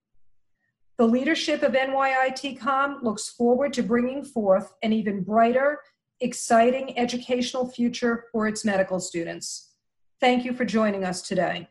The 0.99 1.07
leadership 1.07 1.63
of 1.63 1.73
NYITCOM 1.73 3.03
looks 3.03 3.29
forward 3.29 3.73
to 3.75 3.83
bringing 3.83 4.25
forth 4.25 4.73
an 4.83 4.93
even 4.93 5.23
brighter, 5.23 5.81
exciting 6.21 6.99
educational 6.99 7.69
future 7.69 8.25
for 8.33 8.47
its 8.47 8.65
medical 8.65 9.01
students. 9.01 9.73
Thank 10.21 10.45
you 10.45 10.53
for 10.53 10.65
joining 10.65 11.05
us 11.05 11.23
today. 11.23 11.69